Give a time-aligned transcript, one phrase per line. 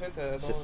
[0.00, 0.54] fait C'est- euh,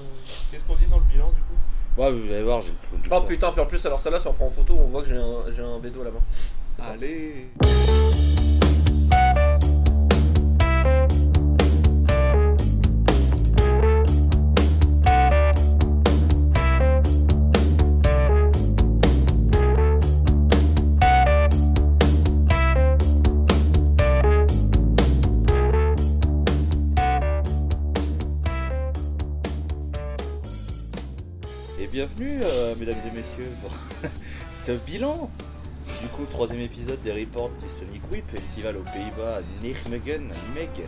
[0.50, 2.00] Qu'est-ce qu'on dit dans le bilan du coup?
[2.00, 4.32] Ouais, vous allez voir, j'ai le Oh putain, puis en plus, alors celle-là, si on
[4.34, 6.20] prend en photo, on voit que j'ai un, j'ai un bédo à la main.
[6.77, 8.55] C'est bon.
[32.79, 33.73] Mesdames et messieurs, pour
[34.66, 35.30] ce bilan.
[36.02, 40.87] Du coup, troisième épisode des reports du Sonic Whip, festival aux Pays-Bas, à Nijmegen, Nijmegen,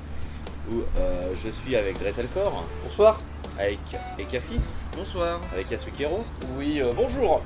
[0.70, 3.20] où euh, je suis avec Gretelcore, Bonsoir.
[3.58, 3.78] avec
[4.18, 4.60] Ekafis,
[4.96, 6.24] Bonsoir avec Yasukero.
[6.58, 7.40] Oui, euh, bonjour.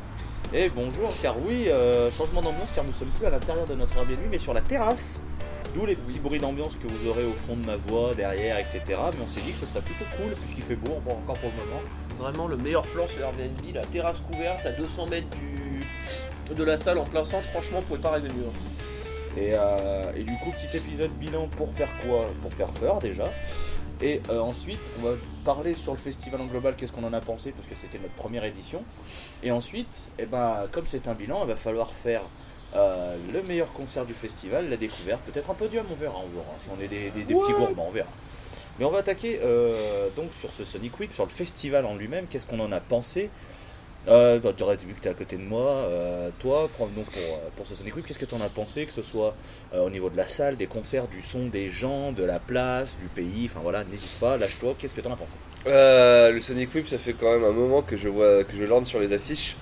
[0.55, 3.97] Et bonjour, car oui, euh, changement d'ambiance, car nous sommes plus à l'intérieur de notre
[3.97, 5.21] Airbnb, mais sur la terrasse.
[5.75, 8.83] D'où les petits bruits d'ambiance que vous aurez au fond de ma voix, derrière, etc.
[8.89, 11.51] Mais on s'est dit que ce serait plutôt cool, puisqu'il fait beau bon, encore pour
[11.51, 11.81] le moment.
[12.23, 16.55] Vraiment le meilleur plan sur Airbnb, la terrasse couverte à 200 mètres du...
[16.55, 18.47] de la salle en plein centre, franchement, vous pouvez pas rêver mieux.
[18.47, 19.37] hein.
[19.37, 22.27] Et, euh, et du coup, petit épisode bilan pour faire quoi?
[22.41, 23.25] Pour faire peur déjà.
[24.00, 27.20] Et euh, ensuite, on va parler sur le festival en global, qu'est-ce qu'on en a
[27.20, 28.84] pensé, parce que c'était notre première édition.
[29.43, 32.23] Et ensuite, eh ben, comme c'est un bilan, il va falloir faire
[32.77, 36.55] euh, le meilleur concert du festival, la découverte, peut-être un podium, on verra, on verra.
[36.62, 38.09] Si on est des, des- des petits gourmands, on verra.
[38.78, 42.27] Mais on va attaquer euh, donc sur ce Sonic Week, sur le festival en lui-même,
[42.28, 43.31] qu'est-ce qu'on en a pensé
[44.09, 47.05] euh, bah, tu aurais vu que tu es à côté de moi, euh, toi, donc
[47.05, 49.34] pour, euh, pour ce Sonic Week, qu'est-ce que tu as pensé, que ce soit
[49.75, 53.06] au niveau de la salle, des concerts, du son, des gens, de la place, du
[53.06, 55.34] pays, enfin voilà, n'hésite pas, lâche-toi, qu'est-ce que tu en as pensé?
[55.67, 58.84] Le Sonic Whip, ça fait quand même un moment que je vois que je lorne
[58.84, 59.56] sur les affiches.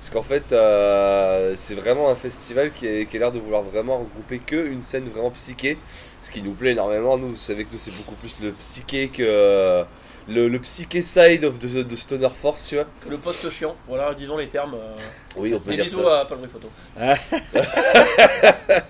[0.00, 3.62] Parce qu'en fait, euh, c'est vraiment un festival qui a, qui a l'air de vouloir
[3.62, 5.76] vraiment regrouper que une scène vraiment psyché.
[6.22, 7.18] Ce qui nous plaît énormément.
[7.18, 9.22] Nous, vous savez que nous, c'est beaucoup plus le psyché que.
[9.22, 9.84] euh,
[10.28, 12.86] le, le psyché side of the, the Stoner Force, tu vois.
[13.08, 14.74] Le poste chiant, voilà, disons les termes.
[14.74, 14.96] euh,
[15.36, 16.20] Oui, on peut Et dire bisous ça.
[16.20, 16.70] à Paul Photo.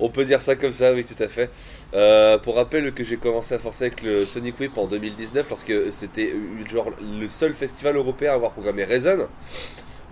[0.00, 1.50] On peut dire ça comme ça, oui, tout à fait.
[1.94, 5.92] Euh, pour rappel que j'ai commencé à forcer avec le Sonic Whip en 2019 lorsque
[5.92, 6.34] c'était
[6.70, 9.28] genre le seul festival européen à avoir programmé Reason.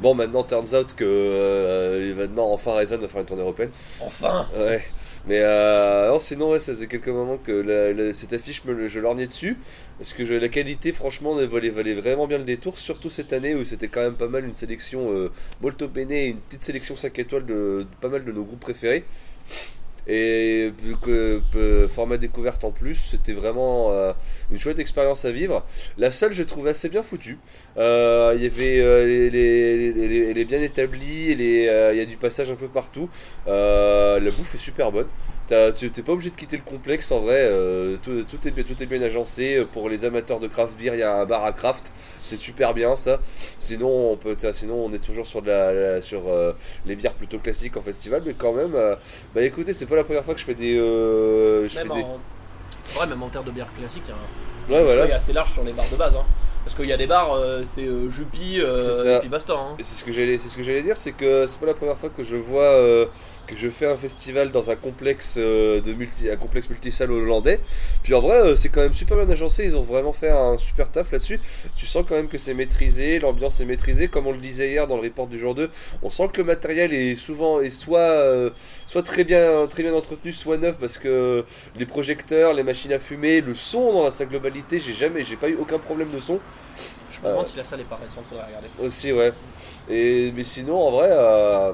[0.00, 3.70] Bon, maintenant, turns out que euh, maintenant, enfin, Reason va faire une tournée européenne.
[4.00, 4.82] Enfin Ouais.
[5.26, 8.88] Mais euh, non, sinon, ouais, ça faisait quelques moments que la- la- cette affiche, me,
[8.88, 9.58] je lorgnais dessus.
[9.98, 12.78] Parce que je- la qualité, franchement, valait, valait vraiment bien le détour.
[12.78, 15.30] Surtout cette année où c'était quand même pas mal une sélection euh,
[15.60, 18.60] molto bene et une petite sélection 5 étoiles de, de pas mal de nos groupes
[18.60, 19.04] préférés.
[20.12, 20.72] Et
[21.88, 24.12] format découverte en plus, c'était vraiment euh,
[24.50, 25.64] une chouette expérience à vivre.
[25.98, 27.38] La salle, je trouvais assez bien foutue.
[27.76, 31.40] Euh, Il y avait, euh, les- elle est bien établie, il
[31.96, 33.08] y a du passage un peu partout.
[33.46, 35.06] La bouffe est super bonne.
[35.76, 37.48] Tu t'es pas obligé de quitter le complexe en vrai.
[38.02, 38.50] tout, est,
[38.86, 39.64] bien- agencé.
[39.72, 41.92] Pour les amateurs de craft beer, il y a un bar à craft.
[42.22, 43.20] C'est super bien ça.
[43.58, 45.42] Sinon, on peut, sinon on est toujours sur,
[46.00, 46.22] sur
[46.86, 48.72] les bières plutôt classiques en festival, mais quand même.
[49.34, 50.76] bah écoutez, c'est pas la première fois que je fais des.
[50.76, 52.02] euh, je même fais des...
[52.02, 52.20] en...
[52.98, 54.14] Ouais, même en termes de bière classique, hein.
[54.68, 55.02] Ouais, le voilà.
[55.02, 56.14] choix est assez large sur les bars de base.
[56.16, 56.24] Hein.
[56.64, 59.54] Parce qu'il y a des bars, euh, c'est euh, Juppie, euh, et puis basta.
[59.54, 59.76] Hein.
[59.78, 61.96] C'est ce que j'allais, c'est ce que j'allais dire, c'est que c'est pas la première
[61.96, 63.06] fois que je vois
[63.56, 67.60] je fais un festival dans un complexe euh, de multi, un complexe multisalle hollandais.
[68.02, 69.64] Puis en vrai, euh, c'est quand même super bien agencé.
[69.64, 71.40] Ils ont vraiment fait un super taf là-dessus.
[71.76, 74.86] Tu sens quand même que c'est maîtrisé, l'ambiance est maîtrisée, comme on le disait hier
[74.86, 75.70] dans le report du jour 2.
[76.02, 78.50] On sent que le matériel est souvent est soit euh,
[78.86, 81.44] soit très bien très bien entretenu, soit neuf parce que
[81.76, 85.48] les projecteurs, les machines à fumer, le son dans sa globalité, j'ai jamais, j'ai pas
[85.48, 86.38] eu aucun problème de son.
[87.10, 87.48] Je me demande Euh.
[87.48, 88.68] si la salle est pas récente, faudrait regarder.
[88.78, 89.32] Aussi, ouais.
[89.88, 91.72] Et, mais sinon, en vrai, euh,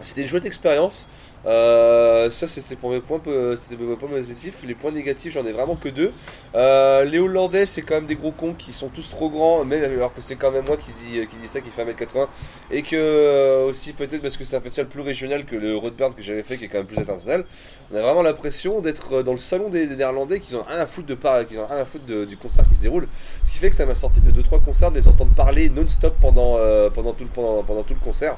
[0.00, 1.06] c'était une chouette expérience.
[1.44, 4.62] Euh, ça, c'était pour mes points, po- c'était positifs.
[4.64, 6.12] Les points négatifs, j'en ai vraiment que deux.
[6.54, 9.82] Euh, les Hollandais, c'est quand même des gros cons qui sont tous trop grands, même
[9.82, 12.28] alors que c'est quand même moi qui dis, qui ça, qui fait 1m80.
[12.70, 16.14] Et que euh, aussi, peut-être parce que c'est un festival plus régional que le Roadburn
[16.14, 17.44] que j'avais fait, qui est quand même plus international.
[17.92, 20.86] On a vraiment l'impression d'être dans le salon des, des Néerlandais qui ont rien à
[20.86, 23.08] foutre de part, qui ont rien à foutre du concert qui se déroule.
[23.44, 26.14] Ce qui fait que ça m'a sorti de 2-3 concerts de les entendre parler non-stop
[26.20, 26.56] pendant,
[26.94, 28.36] pendant, tout pendant tout le concert.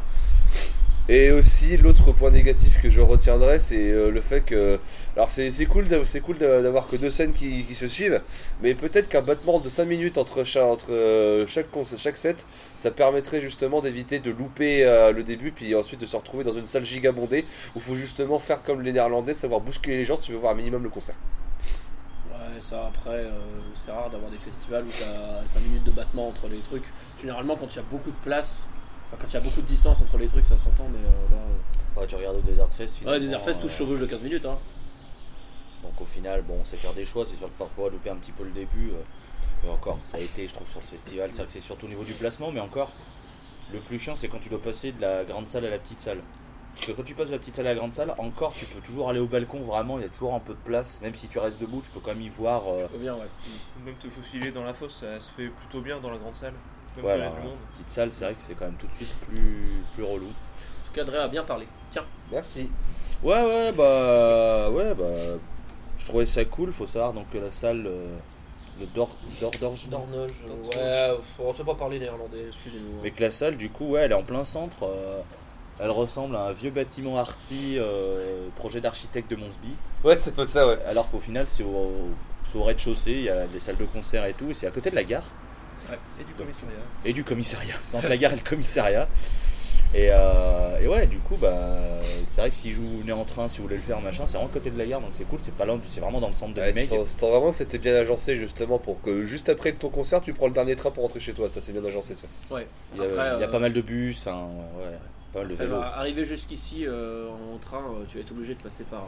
[1.09, 4.81] Et aussi, l'autre point négatif que je retiendrai, c'est euh, le fait que.
[5.17, 8.23] Alors, c'est cool c'est cool d'a- d'avoir que deux scènes qui, se suivent,
[8.63, 12.47] mais peut-être qu'un battement de 5 minutes entre, entre euh, chaque, con- chaque set,
[12.77, 16.55] ça permettrait justement d'éviter de louper euh, le début, puis ensuite de se retrouver dans
[16.55, 20.17] une salle gigabondée où il faut justement faire comme les Néerlandais, savoir bousculer les gens
[20.17, 21.17] si tu veux voir un minimum le concert.
[22.31, 23.27] Ouais, ça après,
[23.75, 26.85] c'est rare d'avoir des festivals où t'as 5 minutes de battement entre les trucs.
[27.21, 28.63] Généralement, quand il y a beaucoup de place,
[29.15, 31.31] enfin, quand il y a beaucoup de distance entre les trucs, ça s'entend, mais euh,
[31.31, 31.37] là.
[31.37, 32.95] euh, Ouais, tu regardes au Desert Fest.
[32.95, 34.59] Ouais, finalement, des Airfest touche euh, chevauche de 15 minutes, hein.
[35.83, 38.17] Donc au final, bon, on sait faire des choix, c'est sûr que parfois louper un
[38.17, 38.91] petit peu le début.
[38.93, 41.31] euh, Et encore, ça a été, je trouve, sur ce festival.
[41.31, 42.91] C'est vrai que c'est surtout au niveau du placement, mais encore,
[43.73, 46.01] le plus chiant, c'est quand tu dois passer de la grande salle à la petite
[46.01, 46.19] salle.
[46.75, 48.65] Parce que quand tu passes de la petite salle à la grande salle, encore, tu
[48.65, 51.01] peux toujours aller au balcon, vraiment, il y a toujours un peu de place.
[51.03, 52.63] Même si tu restes debout, tu peux quand même y voir.
[52.67, 53.29] euh, bien, ouais.
[53.85, 56.55] Même te faufiler dans la fosse, ça se fait plutôt bien dans la grande salle.
[56.97, 57.57] Même voilà, y a du monde.
[57.73, 60.27] petite salle, c'est vrai que c'est quand même tout de suite plus, plus relou.
[60.27, 61.67] En tout cas, Dre a bien parlé.
[61.91, 62.71] Tiens, Merci.
[63.23, 64.71] Ouais, ouais, bah.
[64.71, 65.39] Ouais, bah.
[65.99, 67.87] Je trouvais ça cool, faut savoir donc que la salle.
[67.87, 68.17] euh,
[68.81, 69.09] le Dor,
[69.41, 69.75] Dor, Dor-.
[70.11, 72.97] Ouais, on ne sait pas parler néerlandais, excusez-nous.
[72.99, 73.01] hein.
[73.05, 74.83] Mais que la salle, du coup, ouais, elle est en plein centre.
[74.83, 75.21] euh,
[75.81, 79.71] elle ressemble à un vieux bâtiment arty, euh, projet d'architecte de Monsby.
[80.05, 80.79] Ouais, c'est pas ça, ouais.
[80.87, 81.91] Alors qu'au final, c'est au,
[82.53, 84.71] c'est au rez-de-chaussée, il y a des salles de concert et tout, et c'est à
[84.71, 85.25] côté de la gare
[86.21, 86.73] Et du commissariat.
[87.05, 87.75] et du commissariat.
[87.87, 89.09] C'est entre la gare et le commissariat.
[89.95, 91.55] Et, euh, et ouais, du coup, bah,
[92.33, 94.33] c'est vrai que si vous venez en train, si vous voulez le faire, machin, c'est
[94.37, 96.27] vraiment côté de la gare, donc c'est cool, c'est pas loin, du- c'est vraiment dans
[96.29, 99.25] le centre de Ouais, sens, tu sens vraiment que c'était bien agencé justement pour que
[99.25, 101.49] juste après ton concert, tu prends le dernier train pour rentrer chez toi.
[101.49, 102.27] Ça, c'est bien agencé, ça.
[102.51, 102.67] Ouais.
[102.97, 104.49] Il y, a, Après, il y a euh, pas mal de bus, hein,
[104.79, 104.99] ouais,
[105.33, 105.77] pas mal de vélos.
[105.79, 109.07] bah, arriver jusqu'ici euh, en train, tu vas être obligé de passer par.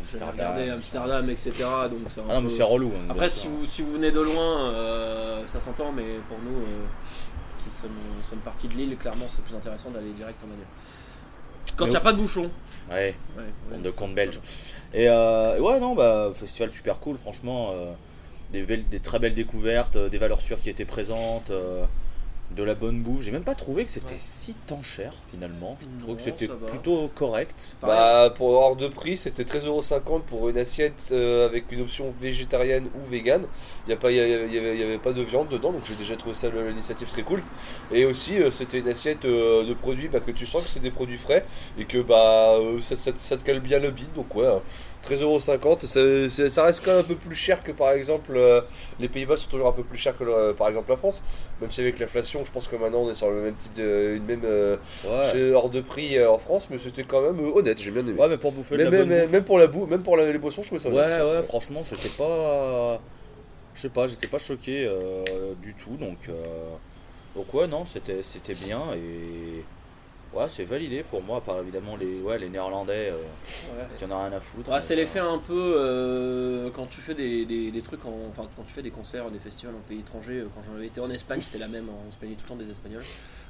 [0.00, 0.28] Amsterdam.
[0.32, 1.52] regarder Amsterdam, etc.
[1.90, 2.92] Donc c'est Ah non, mais peu- c'est relou.
[2.96, 6.58] hein, Après, si vous, si vous venez de loin, euh, ça s'entend, mais pour nous
[6.58, 6.84] euh,
[7.64, 7.90] qui sommes,
[8.22, 10.64] sommes partis de Lille, clairement, c'est plus intéressant d'aller direct en avion.
[11.76, 12.50] Quand il n'y a pas de bouchon.
[12.90, 14.40] Ouais, Ouais, bande ouais, de belges.
[14.40, 17.70] pas Et euh, ouais, non, bah, festival super cool, franchement.
[17.72, 17.92] euh,
[18.52, 21.50] des, belles, des très belles découvertes, des valeurs sûres qui étaient présentes,
[22.56, 23.22] de la bonne bouffe.
[23.22, 24.14] J'ai même pas trouvé que c'était Ouais.
[24.18, 25.76] si tant cher finalement.
[25.80, 27.76] Je trouve que c'était plutôt correct.
[27.82, 32.86] Bah, pour hors de prix, c'était 13,50€ pour une assiette euh, avec une option végétarienne
[32.96, 33.42] ou vegan.
[33.86, 34.14] Il n'y avait,
[34.50, 37.22] y avait, y avait pas de viande dedans, donc j'ai déjà trouvé ça l'initiative très
[37.22, 37.42] cool.
[37.92, 40.80] Et aussi, euh, c'était une assiette euh, de produits bah, que tu sens que c'est
[40.80, 41.44] des produits frais
[41.78, 44.12] et que bah euh, ça, ça- ça te cale bien le bide.
[44.14, 44.62] Donc, ouais, hein,
[45.06, 48.60] 13,50€, ça, reste quand même un peu plus cher que par exemple euh,
[49.00, 51.22] les Pays-Bas sont toujours un peu plus cher que le- par exemple la France.
[51.60, 54.14] Même si avec l'inflation, je pense que maintenant on est sur le même type de.
[54.16, 54.42] Une même.
[54.44, 55.52] euh, Ouais.
[55.52, 58.18] hors de prix euh, en France, mais c'était quand même euh, honnête, j'ai bien aimé.
[58.20, 59.32] Ouais, mais pour bouffer de même, la bonne même, bouffe.
[59.32, 61.26] même pour la boue, même pour la- les boissons, je trouvais ça Ouais, ça.
[61.26, 63.00] ouais, franchement, c'était pas.
[63.74, 65.22] Je sais pas, j'étais pas choqué euh,
[65.62, 66.18] du tout, donc.
[66.28, 66.32] euh,
[67.36, 69.62] Donc, ouais, non, c'était c'était bien et.
[70.34, 73.16] Ouais, c'est validé pour moi, à part évidemment les, ouais, les Néerlandais euh,
[73.72, 73.86] Ouais.
[73.98, 74.70] qui en a rien à foutre.
[74.70, 78.46] Ouais, c'est l'effet un peu euh, quand tu fais des, des, des trucs, en, enfin
[78.56, 80.40] quand tu fais des concerts, des festivals en pays étrangers.
[80.40, 82.48] euh, Quand j'en avais été en Espagne, c'était la même, on se plaignait tout le
[82.50, 83.02] temps des Espagnols.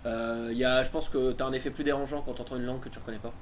[0.06, 2.56] Euh, y a, je pense que tu as un effet plus dérangeant quand tu entends
[2.56, 3.32] une langue que tu reconnais pas.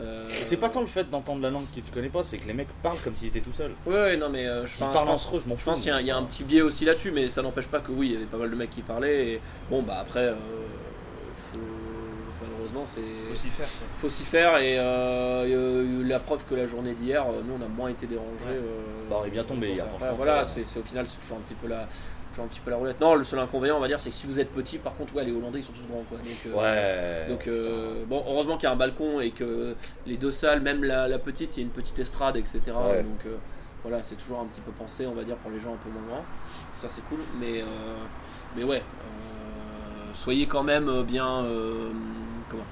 [0.00, 2.46] Euh, C'est pas tant le fait d'entendre la langue que tu connais pas, c'est que
[2.46, 3.72] les mecs parlent comme s'ils étaient tout seuls.
[3.84, 5.70] Ouais, ouais, non, mais je, enfin, parlent je pense, entre eux, je m'en je fous.
[5.70, 7.66] pense qu'il y, a- il y a un petit biais aussi là-dessus, mais ça n'empêche
[7.66, 9.26] pas que oui, il y avait pas mal de mecs qui parlaient.
[9.34, 10.32] Et bon, bah après,
[12.72, 13.00] malheureusement, c'est
[13.30, 13.66] Faut s'y faire.
[13.66, 13.86] quoi.
[13.98, 14.58] faut s'y faire.
[14.58, 14.82] Et euh,
[15.46, 18.28] euh, la preuve que la journée d'hier, euh, nous, on a moins été dérangés.
[18.46, 18.50] Ouais.
[18.56, 21.40] euh, Bah, on est bien tombé hier, Ouais, voilà, c'est au final, c'est toujours un
[21.40, 21.86] petit peu la.
[22.40, 23.00] Un petit peu la roulette.
[23.00, 25.12] Non, le seul inconvénient, on va dire, c'est que si vous êtes petit, par contre,
[25.16, 26.18] ouais, les Hollandais ils sont tous grands, quoi.
[26.18, 27.28] Donc, euh, Ouais.
[27.28, 29.74] donc euh, bon, heureusement qu'il y a un balcon et que
[30.06, 32.60] les deux salles, même la, la petite, il y a une petite estrade, etc.
[32.66, 33.02] Ouais.
[33.02, 33.34] Donc euh,
[33.82, 35.90] voilà, c'est toujours un petit peu pensé, on va dire, pour les gens un peu
[35.90, 36.24] moins grands.
[36.80, 37.64] Ça c'est cool, mais euh,
[38.56, 41.90] mais ouais, euh, soyez quand même bien, euh,
[42.48, 42.64] comment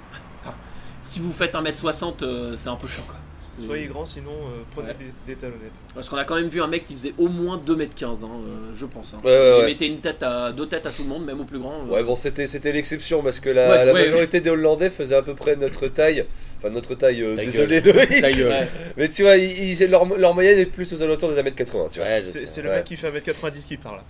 [0.42, 0.54] Enfin,
[1.00, 3.16] Si vous faites 1m60, euh, c'est un peu chaud, quoi.
[3.64, 4.94] Soyez grand, sinon euh, prenez Ouais.
[5.26, 5.72] des, des talonnettes.
[5.94, 8.70] Parce qu'on a quand même vu un mec qui faisait au moins 2m15, hein, euh,
[8.74, 9.14] je pense.
[9.14, 9.18] hein.
[9.24, 9.64] Ouais, ouais, il ouais.
[9.66, 11.72] mettait une tête à deux têtes à tout le monde, même au plus grand.
[11.88, 11.94] euh.
[11.94, 14.10] Ouais, bon, c'était c'était l'exception parce que la, Ouais, la ouais.
[14.10, 16.26] majorité des Hollandais faisaient à peu près notre taille.
[16.58, 18.20] Enfin, notre taille, euh, Ta désolé Loïs.
[18.20, 18.48] Ta gueule.
[18.48, 18.68] Ouais.
[18.98, 21.98] Mais tu vois, ils, ils- leur, leur moyenne est plus aux alentours des 1m80, tu
[22.00, 22.08] vois.
[22.08, 22.46] Ouais, je C'est sais.
[22.46, 22.76] c'est le ouais.
[22.76, 24.00] mec qui fait 1m90 qui parle.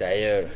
[0.00, 0.46] Ta gueule.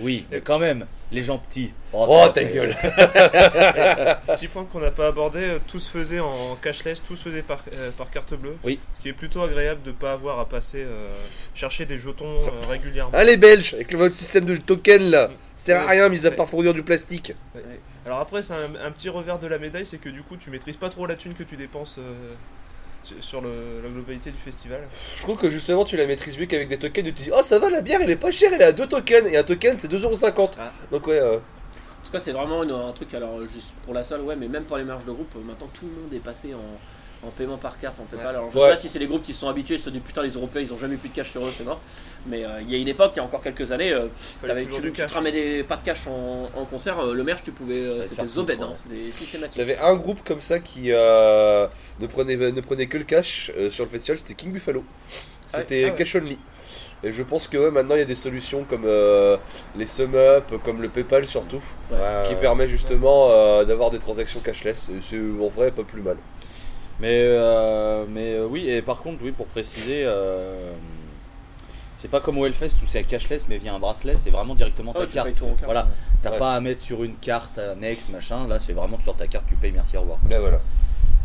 [0.00, 1.72] Oui, mais quand même, les gens petits.
[1.92, 2.70] Oh, ta gueule.
[4.26, 7.42] Petit point qu'on n'a pas abordé, euh, tout se faisait en cashless, tout se faisait
[7.42, 8.56] par, euh, par carte bleue.
[8.64, 8.80] Oui.
[8.96, 11.08] Ce qui est plutôt agréable de ne pas avoir à passer euh,
[11.54, 13.12] chercher des jetons euh, régulièrement.
[13.14, 16.30] Ah, les Belges, avec votre système de token là, ça sert à rien, mis à
[16.30, 17.34] part fournir du plastique.
[18.04, 20.50] Alors après, c'est un, un petit revers de la médaille, c'est que du coup, tu
[20.50, 22.32] maîtrises pas trop la thune que tu dépenses euh,
[23.20, 24.80] sur- le- la globalité du festival.
[25.14, 27.06] Je trouve que justement, tu la maîtrises mieux qu'avec des tokens.
[27.08, 28.72] Et tu dis, oh, ça va, la bière, elle est pas chère, elle est à
[28.72, 29.26] 2 tokens.
[29.26, 30.56] Et un token, c'est 2,50€.
[30.58, 30.70] Ah.
[30.90, 31.18] Donc, ouais.
[31.20, 34.36] euh, En tout cas, c'est vraiment une- un truc, alors juste pour la salle, ouais,
[34.36, 36.58] mais même pour les marges de groupe, euh, maintenant tout le monde est passé en,
[37.24, 38.28] en paiement par carte, en PayPal.
[38.34, 38.64] Alors je Ouais.
[38.64, 40.30] sais pas si c'est les groupes qui se sont habitués, ils se disent putain, les
[40.30, 41.80] Européens ils ont jamais eu plus de cash sur eux, c'est mort.
[42.26, 44.06] Mais euh, il y a une époque, il y a encore quelques années, euh,
[44.44, 45.08] tu, tu cash.
[45.10, 48.04] te ramais des, pas de cash en, en concert, euh, le merch tu pouvais, euh,
[48.04, 49.56] c'était Zobed, hein, c'était systématique.
[49.56, 51.66] T'avais un groupe comme ça qui euh,
[52.00, 54.84] ne, prenait, ne prenait que le cash euh, sur le festival, c'était King Buffalo.
[55.46, 55.96] C'était Ah ouais.
[55.96, 56.38] cash only.
[57.04, 59.36] Et je pense que ouais, maintenant il y a des solutions comme euh,
[59.76, 61.60] les sum up, comme le PayPal surtout,
[61.90, 61.98] Ouais,
[62.28, 64.88] qui permet justement euh, d'avoir des transactions cashless.
[65.00, 66.16] C'est en vrai pas plus mal.
[67.00, 70.72] Mais, euh, mais euh, oui, et par contre, oui, pour préciser, euh,
[71.98, 74.92] C'est pas comme au Hellfest où c'est cashless mais via un bracelet, c'est vraiment directement
[74.92, 75.28] ta Oh, tu carte.
[75.28, 75.88] payes Voilà, ouais.
[76.22, 76.38] t'as Ouais.
[76.38, 78.48] pas à mettre sur une carte annexe, machin.
[78.48, 80.18] Là, c'est vraiment sur ta carte, tu payes, merci, au revoir.
[80.24, 80.60] Ben voilà.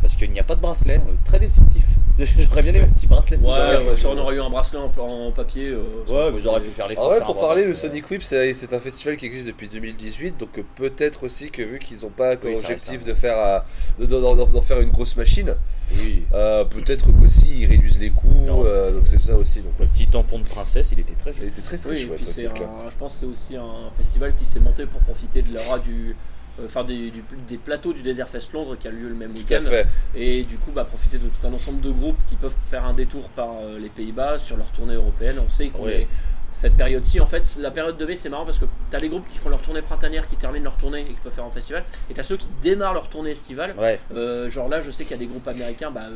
[0.00, 1.82] Parce qu'il n'y a pas de bracelet, très déceptif.
[2.18, 3.36] J'aurais bien aimé un petit bracelet.
[3.38, 5.68] Ouais, ouais, si on aurait eu un bracelet en, en papier.
[5.68, 5.78] euh,
[6.08, 7.74] Ouais, ils auraient pu faire vrai, de faire pour parler, le.
[7.74, 12.00] Sonic Whip, c'est un festival qui existe depuis 2018, donc peut-être aussi que vu qu'ils
[12.02, 13.58] n'ont pas comme Oui, objectif de faire euh,
[13.98, 15.54] de- d'en faire une grosse machine,
[15.92, 16.24] Oui.
[16.32, 18.62] euh, peut-être qu'aussi ils réduisent les coûts, Non.
[18.64, 19.60] euh, donc c'est ça aussi.
[19.60, 21.48] Donc Le petit tampon de princesse, il était très il joli.
[21.48, 24.34] était très très Oui, et chouette, ouais, un- je pense que c'est aussi un festival
[24.34, 26.16] qui s'est monté pour profiter de l'aura du.
[26.60, 29.32] Euh, Enfin, des, du- des plateaux du Desert Fest Londres qui a lieu le même
[29.32, 29.68] Tout à week-end.
[29.70, 29.86] fait.
[30.14, 32.94] Et du coup, bah, profiter de tout un ensemble de groupes qui peuvent faire un
[32.94, 35.36] détour par euh, les Pays-Bas sur leur tournée européenne.
[35.44, 35.92] On sait qu'on Oui.
[35.92, 36.08] est
[36.50, 39.08] cette période-ci, en fait, la période de mai, c'est marrant parce que tu as les
[39.10, 41.50] groupes qui font leur tournée printanière, qui terminent leur tournée et qui peuvent faire un
[41.50, 43.74] festival, et tu as ceux qui démarrent leur tournée estivale.
[43.78, 46.14] Ouais, Euh, genre là, je sais qu'il y a des groupes américains, bah, euh,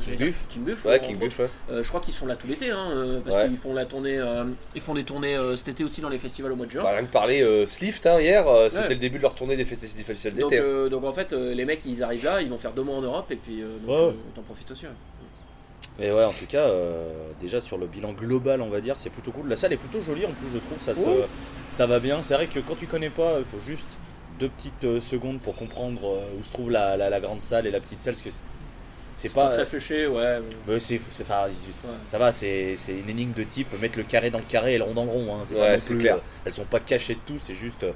[0.00, 0.36] King Buff.
[0.48, 1.16] King Buff, Ouais, King.
[1.18, 1.48] Buff, ouais.
[1.70, 3.48] Euh, je crois qu'ils sont là tout l'été, hein, euh, parce Ouais.
[3.48, 6.18] qu'ils font la tournée, euh, ils font des tournées euh, cet été aussi dans les
[6.18, 6.82] festivals au mois de juin.
[6.82, 8.94] Bah, rien que parler, euh, Slift hein, hier, euh, c'était Ouais.
[8.94, 10.62] le début de leur tournée des festivals des festivals donc, d'été.
[10.62, 10.64] hein.
[10.66, 12.96] euh, donc en fait, euh, les mecs ils arrivent là, ils vont faire deux mois
[12.96, 13.94] en Europe et puis euh, donc, Ouais.
[14.06, 14.84] euh, on t'en profite aussi.
[14.86, 14.92] ouais.
[15.98, 17.08] mais ouais, en tout cas, euh,
[17.40, 19.48] déjà sur le bilan global, on va dire, c'est plutôt cool.
[19.48, 20.78] La salle est plutôt jolie en plus, je trouve.
[20.84, 21.24] Ça, se-
[21.72, 22.22] ça va bien.
[22.22, 23.86] C'est vrai que quand tu connais pas, il faut juste
[24.38, 26.00] deux petites secondes pour comprendre
[26.38, 28.14] où se trouve la, la- la grande salle et la petite salle.
[28.14, 28.30] Parce que
[29.20, 29.54] c'est- Pas pas.
[29.54, 30.38] très fléché, ouais.
[30.68, 31.46] Ouais, c'est, c'est- enfin,
[32.10, 34.78] ça va, c'est, c'est une énigme de type mettre le carré dans le carré et
[34.78, 35.34] le rond dans le rond.
[35.34, 35.54] Hein.
[35.54, 36.16] Ouais, c'est plus, clair.
[36.16, 37.82] euh, elles sont pas cachées de tout, c'est juste.
[37.84, 37.92] euh,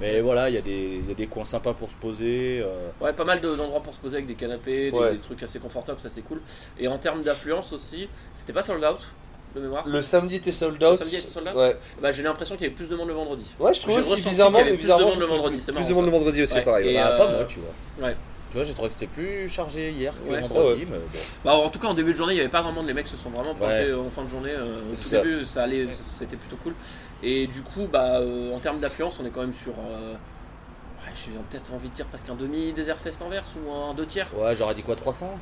[0.00, 2.60] mais voilà, il y, a des- il y a des coins sympas pour se poser.
[2.62, 5.12] euh, Ouais, pas mal de- d'endroits pour se poser avec des canapés, des, Ouais.
[5.12, 6.40] des trucs assez confortables, ça c'est cool.
[6.78, 9.08] Et en termes d'affluence aussi, c'était pas sold out
[9.54, 9.86] de mémoire?
[9.88, 10.96] Le samedi était sold out.
[10.96, 11.54] samedi était sold out?
[11.56, 11.76] Ouais.
[12.02, 13.44] Bah, j'ai l'impression qu'il y avait plus de monde le vendredi.
[13.58, 15.88] ouais, je trouve aussi bizarrement, mais plus de bizarrement, monde le vendredi, c'est plus marrant,
[15.88, 16.10] de monde ça.
[16.10, 16.62] le vendredi aussi, Ouais.
[16.64, 16.88] pareil.
[16.88, 17.02] Et, ouais.
[17.02, 18.06] bah, euh, pas moi, tu vois.
[18.08, 18.16] ouais.
[18.56, 20.40] Vois, j'ai trouvé que c'était plus chargé hier que Ouais.
[20.40, 20.86] vendredi.
[20.88, 21.02] Mais bon.
[21.44, 22.94] Bah, en tout cas, en début de journée, il n'y avait pas vraiment de les
[22.94, 23.90] mecs se sont vraiment pointés Ouais.
[23.90, 24.50] euh, en fin de journée.
[24.52, 25.22] euh, au tout ça.
[25.22, 26.74] début, ça allait, c'était plutôt cool.
[27.22, 29.72] Et du coup, bah, euh, en termes d'affluence, on est quand même sur.
[29.72, 33.70] euh, ouais, j'ai peut-être envie de dire presque un demi Desert Fest en verse ou
[33.72, 34.28] un deux tiers.
[34.34, 35.38] Ouais, j'aurais dit quoi 300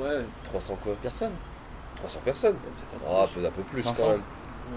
[0.00, 0.94] Ouais, 300 quoi?
[1.02, 1.32] Personne
[1.96, 3.40] 300 personnes peut-être un peu Ah, plus.
[3.40, 4.02] peut- un peu plus 500.
[4.02, 4.22] quand même.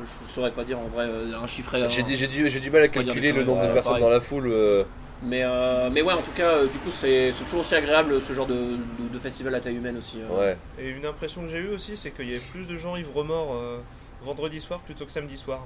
[0.03, 1.07] Je saurais pas dire en vrai
[1.41, 1.74] un chiffre.
[1.88, 4.03] J'ai du, j'ai du mal à calculer le nombre de personnes pareil.
[4.03, 4.48] dans la foule.
[4.51, 4.84] euh,
[5.24, 8.22] Mais, euh, mais ouais, en tout cas, euh, du coup, c'est c'est toujours aussi agréable
[8.22, 10.19] ce genre de, de- de festival à taille humaine aussi.
[10.22, 10.38] euh.
[10.39, 10.57] Ouais.
[10.79, 13.24] Et une impression que j'ai eue aussi, c'est qu'il y avait plus de gens ivres
[13.24, 13.79] morts euh,
[14.24, 15.65] vendredi soir plutôt que samedi soir.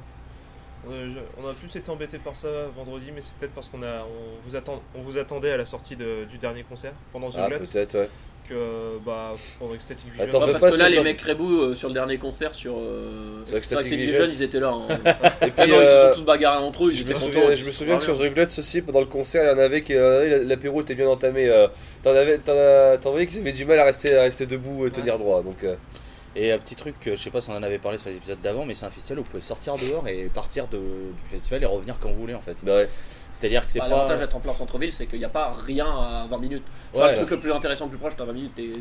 [0.90, 3.84] Euh, je- on a plus été embêté par ça vendredi, mais c'est peut-être parce qu'on
[3.84, 7.30] a, on vous, attend, on vous attendait à la sortie de- du dernier concert pendant
[7.30, 8.10] The Ah, Glutz, peut-être, ouais.
[8.52, 10.24] Euh, bah, pendant Ecstatic Vision.
[10.24, 12.78] Attends, fais parce pas que là, les mecs Rebou euh, sur le dernier concert sur,
[12.78, 14.70] euh, Sur Ecstatic Ecstatic Vision, Vision, ils étaient là.
[14.70, 14.88] hein.
[15.06, 17.56] Et Ah puis, non, ils se euh, sont tous bagarrés entre eux, Je me, souviens,
[17.56, 19.82] je me que sur super The Glutz aussi, pendant le concert, il y en avait
[19.82, 19.94] qui.
[19.96, 21.48] euh, L'apéro était bien entamé.
[21.48, 21.68] euh,
[22.04, 25.18] T'en avais, t'en voyais qu'ils avaient du mal à rester, à rester debout et tenir
[25.18, 25.42] droit.
[25.44, 25.76] Donc, euh,
[26.36, 28.16] Et un petit truc, euh, je sais pas si on en avait parlé sur les
[28.18, 31.30] épisodes d'avant, mais c'est un festival où vous pouvez sortir dehors et partir de- du
[31.32, 32.56] festival et revenir quand vous voulez en fait.
[32.64, 32.90] bah ouais.
[33.40, 33.96] C'est-à-dire que c'est Bah, pas.
[33.96, 36.64] L'avantage d'être en plein centre-ville, c'est qu'il n'y a pas rien à 20 minutes.
[36.92, 37.12] C'est Ouais.
[37.12, 38.80] le truc le plus intéressant, le plus proche, t'as 20 minutes et tu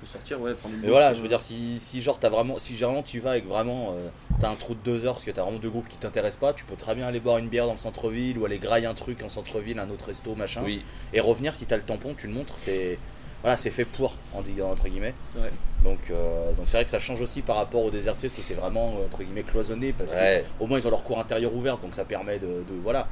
[0.00, 2.28] peux sortir, ouais, prendre une Mais voilà, euh, je veux dire, si, si genre t'as
[2.28, 4.08] vraiment, si vraiment tu vas avec vraiment, euh,
[4.40, 6.52] t'as un trou de deux heures parce que t'as vraiment deux groupes qui t'intéressent pas,
[6.52, 8.94] tu peux très bien aller boire une bière dans le centre-ville ou aller grailler un
[8.94, 10.82] truc en centre-ville, un autre resto, machin, Oui.
[11.12, 12.98] et revenir si t'as le tampon, tu le montres, c'est
[13.42, 15.14] voilà, c'est fait pour, en entre guillemets.
[15.36, 15.50] Ouais.
[15.84, 18.42] Donc, euh, donc c'est vrai que ça change aussi par rapport au Desert Fest où
[18.46, 20.44] c'est vraiment euh, entre guillemets cloisonné parce que Ouais.
[20.58, 23.06] au moins ils ont leur cour intérieur ouverte, donc ça permet de, de- voilà.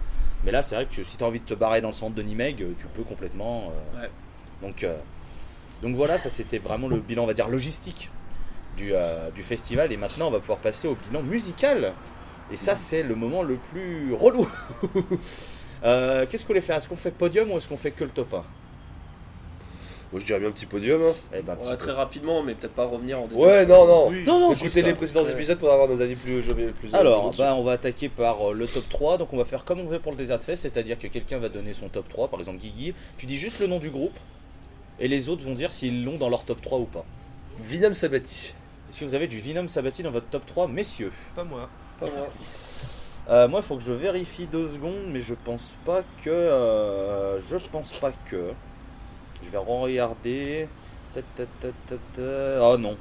[0.44, 2.22] Mais là, c'est vrai que si t'as envie de te barrer dans le centre de
[2.22, 3.72] Nimeg, euh, tu peux complètement.
[3.96, 4.10] euh, Ouais.
[4.62, 4.96] Donc, euh,
[5.82, 8.10] donc voilà, ça c'était vraiment le bilan, on va dire logistique
[8.76, 9.92] du, euh, du festival.
[9.92, 11.92] Et maintenant, on va pouvoir passer au bilan musical.
[12.52, 14.46] Et ça, c'est le moment le plus relou.
[15.82, 16.76] Qu'est-ce qu'on voulait faire?
[16.78, 18.42] Est-ce qu'on fait podium ou est-ce qu'on fait que le top 1
[20.14, 21.02] Moi, je dirais bien un petit podium.
[21.02, 21.12] hein.
[21.34, 23.42] Eh ben, petit Ouais, très rapidement, mais peut-être pas revenir en détail.
[23.44, 24.08] Ouais, non, non.
[24.10, 24.22] Oui.
[24.24, 25.32] Non, non, Écoutez juste, les euh, précédents ouais.
[25.32, 26.40] épisodes pour avoir nos avis plus.
[26.44, 29.18] plus Alors, bah, on va attaquer par euh, le top 3.
[29.18, 31.48] Donc, on va faire comme on fait pour le Desert Fest, c'est-à-dire que quelqu'un va
[31.48, 32.94] donner son top 3, par exemple Guigui.
[33.18, 34.14] Tu dis juste le nom du groupe
[35.00, 37.04] et les autres vont dire s'ils l'ont dans leur top 3 ou pas.
[37.58, 38.54] Vinam Sabati.
[38.90, 41.10] Est-ce que vous avez du Venom Sabati dans votre top 3, messieurs?
[41.34, 41.68] Pas moi.
[41.98, 42.28] Pas moi.
[43.30, 46.30] Euh, Moi, il faut que je vérifie deux secondes, mais je pense pas que.
[46.30, 48.50] euh, je pense pas que.
[49.44, 50.68] Je vais regarder.
[51.14, 52.22] Ta.
[52.60, 52.96] Oh non.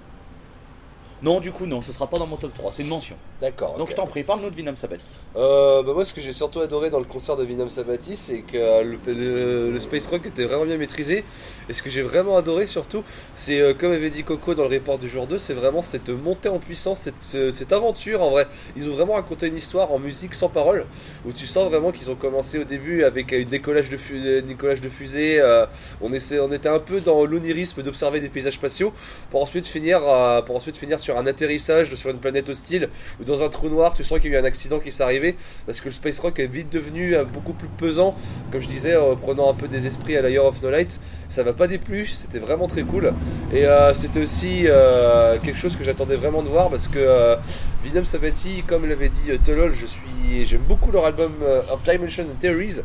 [1.22, 3.16] Non, du coup, non, ce sera pas dans mon top 3, c'est une mention.
[3.44, 3.76] D'accord.
[3.78, 5.04] Donc je t'en prie, parle-nous de Vinam Sabati.
[5.36, 8.40] Euh, bah moi, ce que j'ai surtout adoré dans le concert de Vinam Sabati, c'est
[8.40, 11.26] que euh, le, le- le space rock était vraiment bien maîtrisé.
[11.68, 14.70] Et ce que j'ai vraiment adoré surtout, c'est euh, comme avait dit Coco dans le
[14.74, 18.30] report du jour 2, c'est vraiment cette montée en puissance, cette, ce- cette aventure en
[18.30, 18.48] vrai.
[18.78, 20.86] Ils ont vraiment raconté une histoire en musique sans parole,
[21.26, 24.80] où tu sens vraiment qu'ils ont commencé au début avec un décollage de, fu- décollage
[24.80, 25.42] de fusée.
[25.42, 25.66] euh,
[26.00, 28.94] on, essaie, on était un peu dans l'onirisme d'observer des paysages spatiaux,
[29.32, 30.00] pour ensuite finir,
[30.46, 32.88] pour ensuite finir sur un atterrissage sur une planète hostile
[33.20, 35.04] ou dans un trou noir, tu sens qu'il y a eu un accident qui s'est
[35.04, 35.36] arrivé
[35.66, 38.16] parce que le space rock est vite devenu euh, beaucoup plus pesant,
[38.52, 41.00] comme je disais, en prenant un peu des esprits à la Year of No Light.
[41.30, 43.14] Ça m'a pas déplu, c'était vraiment très cool.
[43.52, 47.36] Et euh, c'était aussi euh, quelque chose que j'attendais vraiment de voir parce que euh,
[47.84, 51.34] Venom Sabati, comme l'avait dit Tolol, je suis, j'aime beaucoup leur album
[51.72, 52.82] Of Dimension and Theories.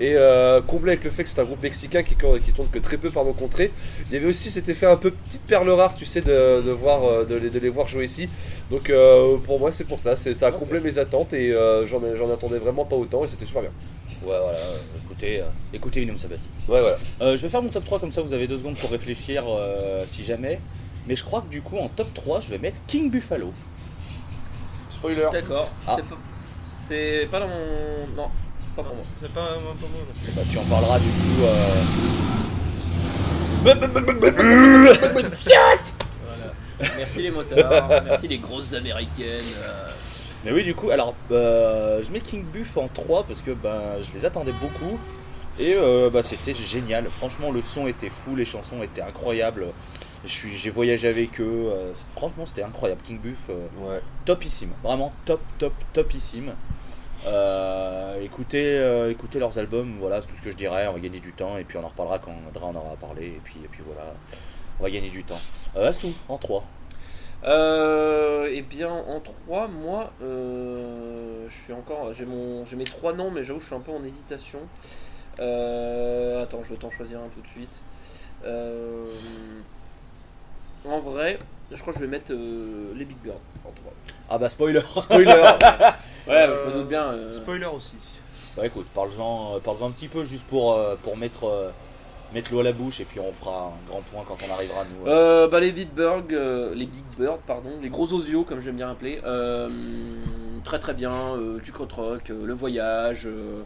[0.00, 2.78] Et euh, comblé avec le fait que c'est un groupe mexicain qui, qui tourne que
[2.78, 3.70] très peu par nos contrées,
[4.08, 6.70] il y avait aussi cet effet un peu petite perle rare, tu sais, de, de
[6.70, 8.28] voir, euh, de, les, de les voir jouer ici.
[8.70, 11.84] Donc euh, pour moi, c'est pour ça, c'est, ça a comblé mes attentes et euh,
[11.86, 12.00] j'en,
[12.32, 13.72] attendais vraiment pas autant et c'était super bien.
[14.22, 14.58] Ouais, voilà,
[15.04, 16.42] écoutez, euh, écoutez Vinam Sabati.
[16.68, 16.96] Ouais, voilà.
[17.20, 19.44] Euh, je vais faire mon top 3 comme ça, vous avez deux secondes pour réfléchir
[19.48, 20.60] euh, si jamais.
[21.06, 23.52] Mais je crois que du coup, en top 3, je vais mettre King Buffalo.
[24.88, 25.28] Spoiler.
[25.30, 25.68] D'accord.
[25.86, 25.96] Ah.
[25.96, 28.06] C'est pas- C'est pas dans mon.
[28.16, 28.28] Non,
[28.76, 29.04] pas pour moi.
[29.18, 30.32] C'est pas un peu moi non plus.
[30.32, 31.42] Bah, tu en parleras du coup.
[31.44, 31.82] euh,
[36.26, 36.52] Voilà.
[36.96, 39.44] Merci les motards, merci les grosses américaines.
[39.58, 39.88] euh,
[40.44, 43.80] Mais oui, du coup, alors euh, je mets King Buff en 3 parce que ben,
[44.00, 44.98] je les attendais beaucoup.
[45.58, 47.06] Et euh, bah, c'était génial.
[47.10, 49.66] Franchement, le son était fou, les chansons étaient incroyables.
[50.24, 51.70] Je suis- J'ai voyagé avec eux.
[51.70, 53.00] euh, franchement, c'était incroyable.
[53.04, 54.00] King Buff, euh, Ouais.
[54.24, 54.70] topissime.
[54.82, 56.52] Vraiment top, top, topissime.
[57.26, 60.86] Euh, écoutez, euh, écoutez leurs albums, voilà, c'est tout ce que je dirais.
[60.88, 63.26] On va gagner du temps et puis on en reparlera quand Dra en aura parlé.
[63.26, 64.14] Et puis, et puis voilà,
[64.78, 65.40] on va gagner du temps.
[65.76, 65.92] Euh,
[66.28, 66.64] en 3.
[67.42, 73.60] Euh, et bien en 3, moi, je suis encore, j'ai mes trois noms, mais j'avoue,
[73.60, 74.60] je suis un peu en hésitation.
[75.38, 77.82] Attends, je vais t'en choisir un tout de suite.
[80.88, 81.38] En vrai,
[81.72, 83.92] je crois que je vais mettre euh, les Big Bird en 3.
[84.28, 85.30] Ah bah spoiler Spoiler.
[86.26, 87.04] Ouais, Euh, je me doute bien.
[87.12, 87.94] euh, Spoiler aussi.
[88.56, 91.70] Bah écoute, parle-en euh, parle-en un petit peu juste pour, euh, pour mettre, euh,
[92.34, 94.84] mettre l'eau à la bouche et puis on fera un grand point quand on arrivera
[94.84, 95.06] nous.
[95.08, 95.44] euh.
[95.44, 98.76] Euh, bah, les Big Bird, euh, les Big Bird, pardon, les gros osios comme j'aime
[98.76, 99.68] bien appeler, euh,
[100.64, 103.62] très très bien, euh, du crotrock, euh, le voyage, euh,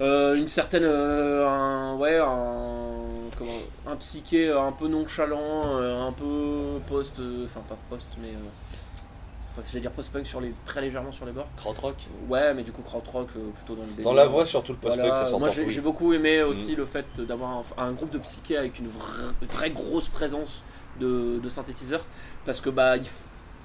[0.00, 3.52] euh, une certaine, euh, un, ouais, un, comment,
[3.86, 9.60] un psyché un peu nonchalant, euh, un peu post, euh, enfin pas post, mais euh,
[9.68, 11.46] j'allais dire post-punk sur les, très légèrement sur les bords.
[11.56, 11.94] Krautrock
[12.28, 15.00] Ouais, mais du coup krautrock euh, plutôt dans le Dans la voix, surtout le post-punk,
[15.06, 15.38] Voilà, ça s'entend.
[15.40, 15.80] Moi j'ai oui.
[15.80, 19.70] beaucoup aimé aussi le fait d'avoir un, un groupe de psyché avec une vraie, vraie
[19.70, 20.64] grosse présence
[20.98, 22.04] de, de synthétiseurs
[22.44, 23.04] parce que bah il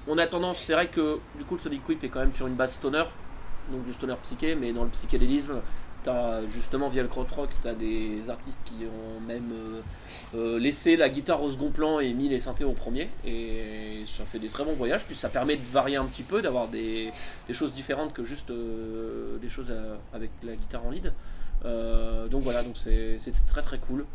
[0.08, 2.46] on a tendance, c'est vrai que du coup le Sonic Whip est quand même sur
[2.46, 3.04] une base stoner,
[3.70, 5.60] donc du stoner psyché, mais dans le psychédélisme,
[6.02, 9.80] t'as justement via le krautrock, t'as des artistes qui ont même euh,
[10.34, 14.24] euh, laissé la guitare au second plan et mis les synthés au premier, et ça
[14.24, 17.10] fait des très bons voyages, puis ça permet de varier un petit peu, d'avoir des,
[17.48, 19.72] des choses différentes que juste euh, des choses
[20.12, 21.12] avec la guitare en lead.
[21.64, 24.06] Euh, donc voilà, donc c'est très très cool.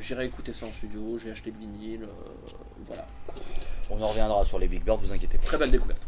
[0.00, 2.08] J'irai écouter ça en studio, j'ai acheté le vinyle,
[2.86, 3.06] voilà.
[3.90, 5.46] On en reviendra sur les Big Bird, vous inquiétez pas.
[5.46, 6.06] Très belle découverte.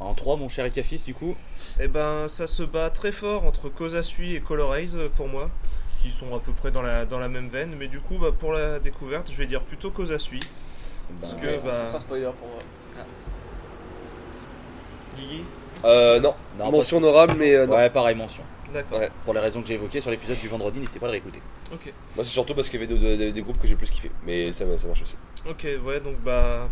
[0.00, 1.36] En 3, mon cher Ikafis, du coup.
[1.78, 5.50] Eh ben, ça se bat très fort entre Kozasui et Colorize euh, pour moi,
[6.02, 7.74] qui sont à peu près dans la, dans la même veine.
[7.78, 10.40] Mais du coup, bah, pour la découverte, je vais dire plutôt Kozasui.
[11.20, 12.58] Parce Ben, que, Ouais, bah- Ce sera spoiler pour moi.
[15.16, 15.44] Guigui
[15.84, 16.34] Euh, non.
[16.58, 17.74] non, Mention honorable, mais euh, non.
[17.76, 18.42] Ouais, pareil, mention.
[18.72, 19.00] D'accord.
[19.00, 19.10] Ouais.
[19.24, 21.42] Pour les raisons que j'ai évoquées sur l'épisode du vendredi, n'hésitez pas à le réécouter.
[21.72, 21.92] Ok.
[22.14, 24.10] Moi, c'est surtout parce qu'il y avait de- de- des groupes que j'ai plus kiffé.
[24.24, 25.16] Mais ça, ça marche aussi.
[25.48, 26.68] Ok, ouais, donc bah.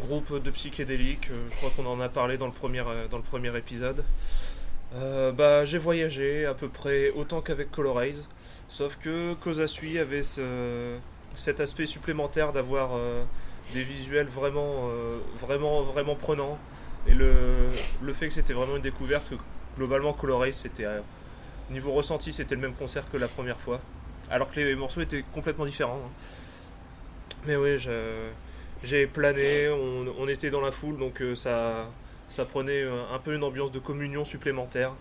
[0.00, 3.16] Groupe de psychédéliques, euh, je crois qu'on en a parlé dans le premier, euh, dans
[3.16, 4.04] le premier épisode.
[4.94, 8.28] Euh, bah, j'ai voyagé à peu près autant qu'avec Colorize,
[8.68, 10.96] sauf que Kozasui avait ce-
[11.34, 12.90] cet aspect supplémentaire d'avoir
[13.74, 14.88] des visuels vraiment,
[15.40, 16.58] vraiment, vraiment prenants.
[17.06, 17.32] Et le,
[18.02, 19.34] le fait que c'était vraiment une découverte, que
[19.76, 20.86] globalement Colorize c'était.
[21.70, 23.80] niveau ressenti, c'était le même concert que la première fois.
[24.30, 26.00] Alors que les morceaux étaient complètement différents.
[26.06, 26.10] hein.
[27.46, 28.28] Mais oui, je-
[28.84, 31.88] j'ai plané, on, était dans la foule, donc euh, ça,
[32.28, 34.92] ça prenait euh, un peu une ambiance de communion supplémentaire.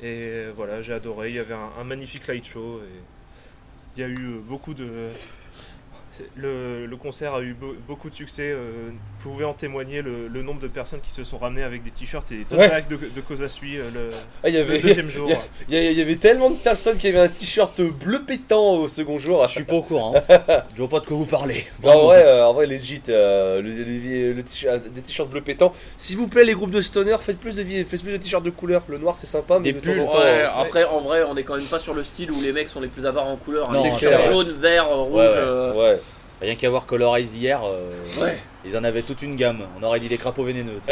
[0.00, 1.28] Et euh, voilà, j'ai adoré.
[1.28, 2.80] Il y avait un, un magnifique light show.
[2.82, 5.10] Et il y a eu beaucoup de.
[6.36, 8.50] Le, le concert a eu beau- beaucoup de succès.
[8.52, 8.90] euh,
[9.22, 11.90] vous pouvez en témoigner le, le nombre de personnes qui se sont ramenées avec des
[11.90, 12.82] t-shirts et des Ouais.
[12.88, 14.10] de, de Cosa Sui euh, le,
[14.42, 15.30] Ah, il y le avait, deuxième jour.
[15.68, 19.46] il y avait tellement de personnes qui avaient un t-shirt bleu pétant au second jour.
[19.48, 20.14] Je suis pas au courant.
[20.74, 21.64] je vois pas de quoi vous parlez.
[21.82, 25.40] Non, en vrai, euh, en vrai, legit, euh, le, le- le t-shirt- des t-shirts bleu
[25.40, 25.72] pétant.
[25.98, 28.44] S'il vous plaît, les groupes de stoner, faites plus de, vi- faites plus de t-shirts
[28.44, 28.82] de couleur.
[28.88, 30.00] Le noir, c'est sympa, mais Des de temps pulls.
[30.02, 30.18] en temps.
[30.18, 32.52] Ouais, euh, après, en vrai, on est quand même pas sur le style où les
[32.52, 33.70] mecs sont les plus avares en couleur.
[33.70, 33.82] Hein.
[33.98, 35.18] c'est jaune, vert, rouge.
[35.18, 36.00] Ouais, ouais.
[36.40, 36.44] Euh.
[36.46, 38.38] Rien qu'à voir Colorize hier, euh, ouais.
[38.64, 39.66] ils en avaient toute une gamme.
[39.78, 40.80] On aurait dit des crapauds vénéneux.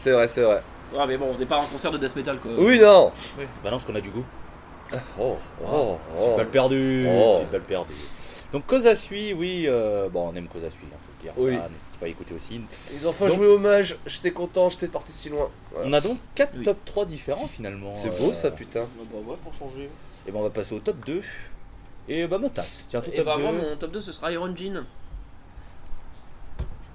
[0.00, 0.62] C'est vrai, c'est vrai.
[0.92, 2.50] Ouais, mais bon, on n'est pas un concert de death metal quoi.
[2.58, 3.10] Oui, non.
[3.36, 4.24] bah non, parce qu'on a du goût.
[5.18, 6.34] Oh, oh, oh.
[6.36, 7.06] balle perdue.
[7.08, 7.40] Oh.
[7.50, 7.94] Balle perdue.
[8.52, 9.64] Donc Cosa Sui, oui.
[9.66, 11.32] euh, bon, on aime Cosa Sui, hein, faut le dire.
[11.36, 11.52] Oui.
[11.52, 12.60] Voilà, N'hésitez pas à écouter aussi.
[12.94, 13.96] Ils ont enfin Donc- joué hommage.
[14.06, 15.48] J'étais content, j'étais parti si loin.
[15.72, 15.88] Voilà.
[15.88, 16.64] On a donc 4 Oui.
[16.64, 17.92] top 3 différents finalement.
[17.94, 18.82] C'est Euh, beau ça, putain.
[18.84, 19.88] Ah bah ouais, pour changer.
[20.28, 21.22] Et ben on va passer au top 2.
[22.08, 23.42] Et bah Motas, tiens, ton Et top bah, 2.
[23.42, 24.84] moi, mon top 2 ce sera Iron Jean.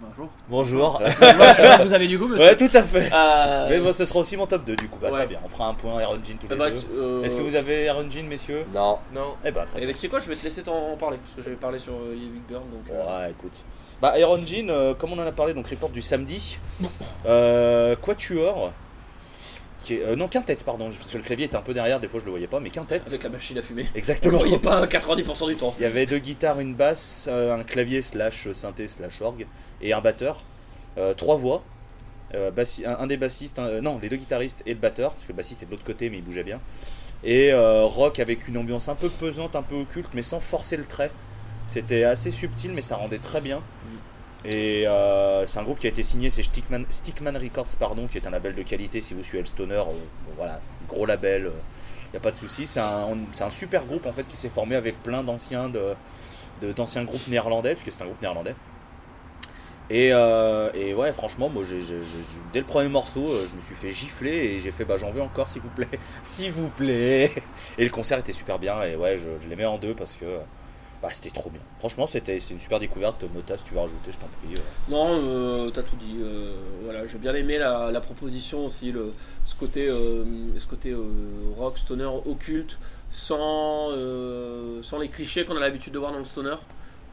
[0.02, 0.30] Bonjour.
[0.48, 1.02] Bonjour.
[1.84, 3.10] Vous avez du goût, monsieur ouais, tout à fait.
[3.13, 4.98] Euh, Mais bon, ce sera aussi mon top 2 du coup.
[5.02, 5.17] Bah, Ouais.
[5.19, 6.80] très bien, on fera un point Iron Jean tous eh les bah, deux.
[6.80, 8.65] tu- euh, Est-ce que vous avez Iron Jean, messieurs?
[8.74, 9.00] Non.
[9.13, 9.34] Non.
[9.43, 9.88] Eh bah, très Eh bien.
[9.89, 11.93] ben, tu sais quoi, je vais te laisser t'en parler parce que j'avais parlé sur
[11.93, 12.89] euh, Big Burn donc.
[12.91, 13.62] euh, Ouais, écoute.
[14.02, 16.60] Bah, Iron Jean, euh, comme on en a parlé, donc report du samedi.
[17.26, 18.72] Euh, Quatuor.
[19.83, 22.07] Qui est, euh, non, quintette, pardon, parce que le clavier était un peu derrière, des
[22.09, 23.07] fois je le voyais pas, mais quintette.
[23.07, 23.83] Avec la machine à fumer.
[23.89, 24.37] On le Exactement.
[24.39, 25.73] voyait pas 90% du temps.
[25.79, 29.47] Il y avait deux guitares, une basse, euh, un clavier slash synthé slash orgue
[29.81, 30.43] et un batteur.
[30.97, 31.63] Euh, trois voix.
[32.35, 35.23] Euh, bassi- un, un des bassistes, un- non, les deux guitaristes et le batteur, parce
[35.23, 36.59] que le bassiste est de l'autre côté mais il bougeait bien.
[37.23, 40.85] Et rock avec une ambiance un peu pesante, un peu occulte, mais sans forcer le
[40.85, 41.11] trait.
[41.67, 43.61] C'était assez subtil, mais ça rendait très bien.
[44.45, 46.86] Et euh, c'est un groupe qui a été signé, c'est Stickman,
[47.38, 49.02] Records, pardon, qui est un label de qualité.
[49.02, 49.93] Si vous suivez Stoner, euh,
[50.38, 51.52] voilà, gros label,
[52.08, 52.65] il n'y a pas de souci.
[52.65, 55.93] C'est un, super groupe en fait qui s'est formé avec plein d'anciens de,
[56.73, 58.56] d'anciens groupes néerlandais, puisque c'est un groupe néerlandais.
[59.89, 61.63] Et, euh, ouais, franchement, moi,
[62.54, 65.10] dès le premier morceau, euh, je me suis fait gifler et j'ai fait, bah, j'en
[65.10, 65.88] veux encore, s'il vous plaît,
[66.23, 67.34] s'il vous plaît.
[67.78, 70.39] Et le concert était super bien et ouais, je les mets en deux parce que
[71.01, 71.62] bah, c'était trop bien.
[71.79, 73.23] Franchement, c'était c'est une super découverte.
[73.33, 74.55] Mota, si tu veux rajouter, je t'en prie.
[74.57, 74.91] euh.
[74.91, 76.17] Non, euh, t'as tout dit.
[76.21, 76.51] euh,
[76.83, 79.13] voilà, j'ai bien aimé la, proposition aussi, le,
[79.45, 80.95] ce côté, ce côté
[81.57, 82.77] rock, stoner, occulte,
[83.12, 83.89] sans,
[84.83, 86.55] sans les clichés qu'on a l'habitude de voir dans le stoner.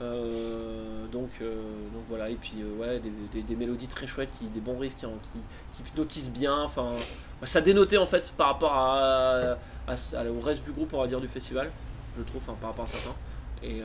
[0.01, 3.01] Donc, donc voilà, et puis ouais,
[3.33, 5.39] des, des- mélodies très chouettes, qui, des bons riffs qui, qui,
[5.77, 6.63] qui hypnotisent bien.
[6.63, 6.93] Enfin,
[7.41, 9.57] bah, ça dénotait en fait par rapport à,
[9.89, 11.71] au reste du groupe, on va dire, du festival,
[12.19, 13.15] je trouve, enfin, par rapport à certains.
[13.63, 13.85] Et, euh,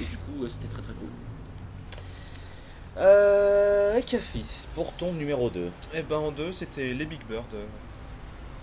[0.00, 1.08] et du coup, ouais, c'était très très cool.
[2.98, 5.70] Euh, Ekafis, pour ton numéro 2.
[5.94, 7.54] Et ben en deux, c'était les Big Bird.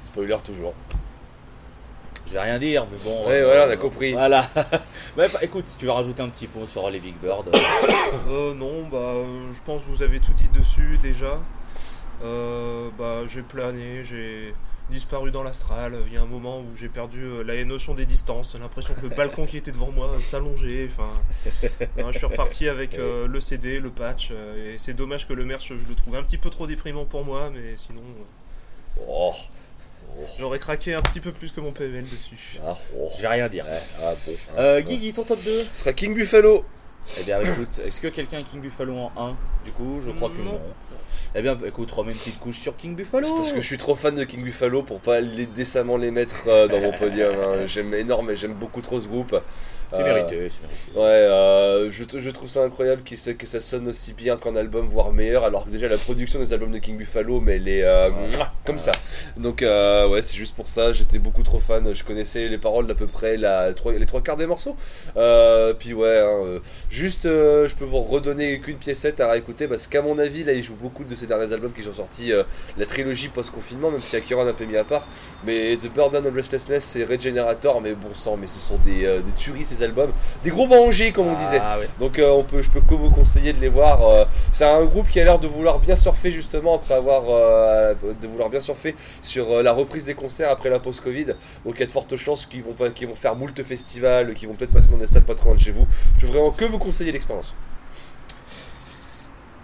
[0.04, 0.74] Spoiler toujours.
[2.26, 3.26] Je vais rien dire, mais bon.
[3.26, 4.12] Ouais, voilà, on a compris.
[4.12, 4.50] Voilà.
[5.18, 7.48] ouais, bah, écoute, si tu veux rajouter un petit point sur les Big Bird.
[7.48, 7.58] euh,
[8.30, 11.40] Euh, non, bah, euh, je pense que vous avez tout dit dessus déjà.
[12.24, 14.54] Euh, bah, j'ai plané, j'ai
[14.90, 15.96] disparu dans l'astral.
[16.08, 18.56] Il y a un moment où j'ai perdu euh, la notion des distances.
[18.60, 20.90] L'impression que le balcon qui était devant moi s'allongeait.
[20.92, 21.10] Enfin,
[22.12, 24.30] je suis reparti avec euh, le CD, le patch.
[24.32, 27.06] euh, et c'est dommage que le merch, je le trouve un petit peu trop déprimant
[27.06, 29.34] pour moi, mais sinon, euh, Oh.
[30.40, 32.58] j'aurais craqué un petit peu plus que mon PML dessus.
[32.66, 33.10] Ah, oh.
[33.16, 33.66] Je vais rien dire.
[33.66, 34.32] Ouais, ah, bon.
[34.58, 34.84] Euh, Ouais.
[34.84, 36.66] Guigui, ton top 2 Ce sera King Buffalo.
[37.20, 40.30] Eh bien, écoute, est-ce que quelqu'un a King Buffalo en 1 Du coup, je crois
[40.30, 40.60] que non.
[41.36, 43.26] Eh bien, écoute, remets une petite couche sur King Buffalo.
[43.26, 46.12] C'est parce que je suis trop fan de King Buffalo pour pas les, décemment les
[46.12, 47.36] mettre euh, dans mon podium.
[47.36, 47.66] hein.
[47.66, 49.36] J'aime énorme, j'aime beaucoup trop ce groupe.
[49.92, 50.92] C'est Euh, mérité, c'est mérité.
[50.96, 54.88] Ouais, euh, je, je trouve ça incroyable sait que ça sonne aussi bien qu'en album,
[54.88, 55.44] voire meilleur.
[55.44, 58.10] Alors que déjà la production des albums de King Buffalo, mais elle est euh,
[58.66, 58.92] comme ça.
[59.36, 60.92] Donc euh, ouais, c'est juste pour ça.
[60.94, 61.94] J'étais beaucoup trop fan.
[61.94, 64.76] Je connaissais les paroles d'à peu près la, les trois quarts des morceaux.
[65.16, 69.68] Euh, puis ouais, hein, euh, juste, euh, je peux vous redonner qu'une piécette à réécouter
[69.68, 72.32] parce qu'à mon avis, là, il joue beaucoup de ces derniers albums qui sont sortis,
[72.32, 72.44] euh,
[72.78, 75.08] la trilogie post-confinement, même si Akira a un peu mis à part.
[75.46, 79.20] Mais The Burden of Restlessness, c'est Regenerator, mais bon sang, mais ce sont des, euh,
[79.22, 80.12] des tueries ces albums,
[80.44, 81.60] des gros bangers comme on disait.
[81.62, 81.88] Ah, ouais.
[82.00, 84.06] Donc euh, on peut, je peux que vous conseiller de les voir.
[84.08, 87.94] euh, c'est un groupe qui a l'air de vouloir bien surfer justement après avoir euh,
[88.22, 91.26] de vouloir bien surfer sur la reprise des concerts après la pause Covid.
[91.66, 94.34] Donc il y a de fortes chances qu'ils vont pas, qu'ils vont faire moult festivals,
[94.34, 95.88] qu'ils vont peut-être passer dans des salles pas trop loin de chez vous.
[96.18, 97.54] Je peux vraiment que vous conseiller l'expérience.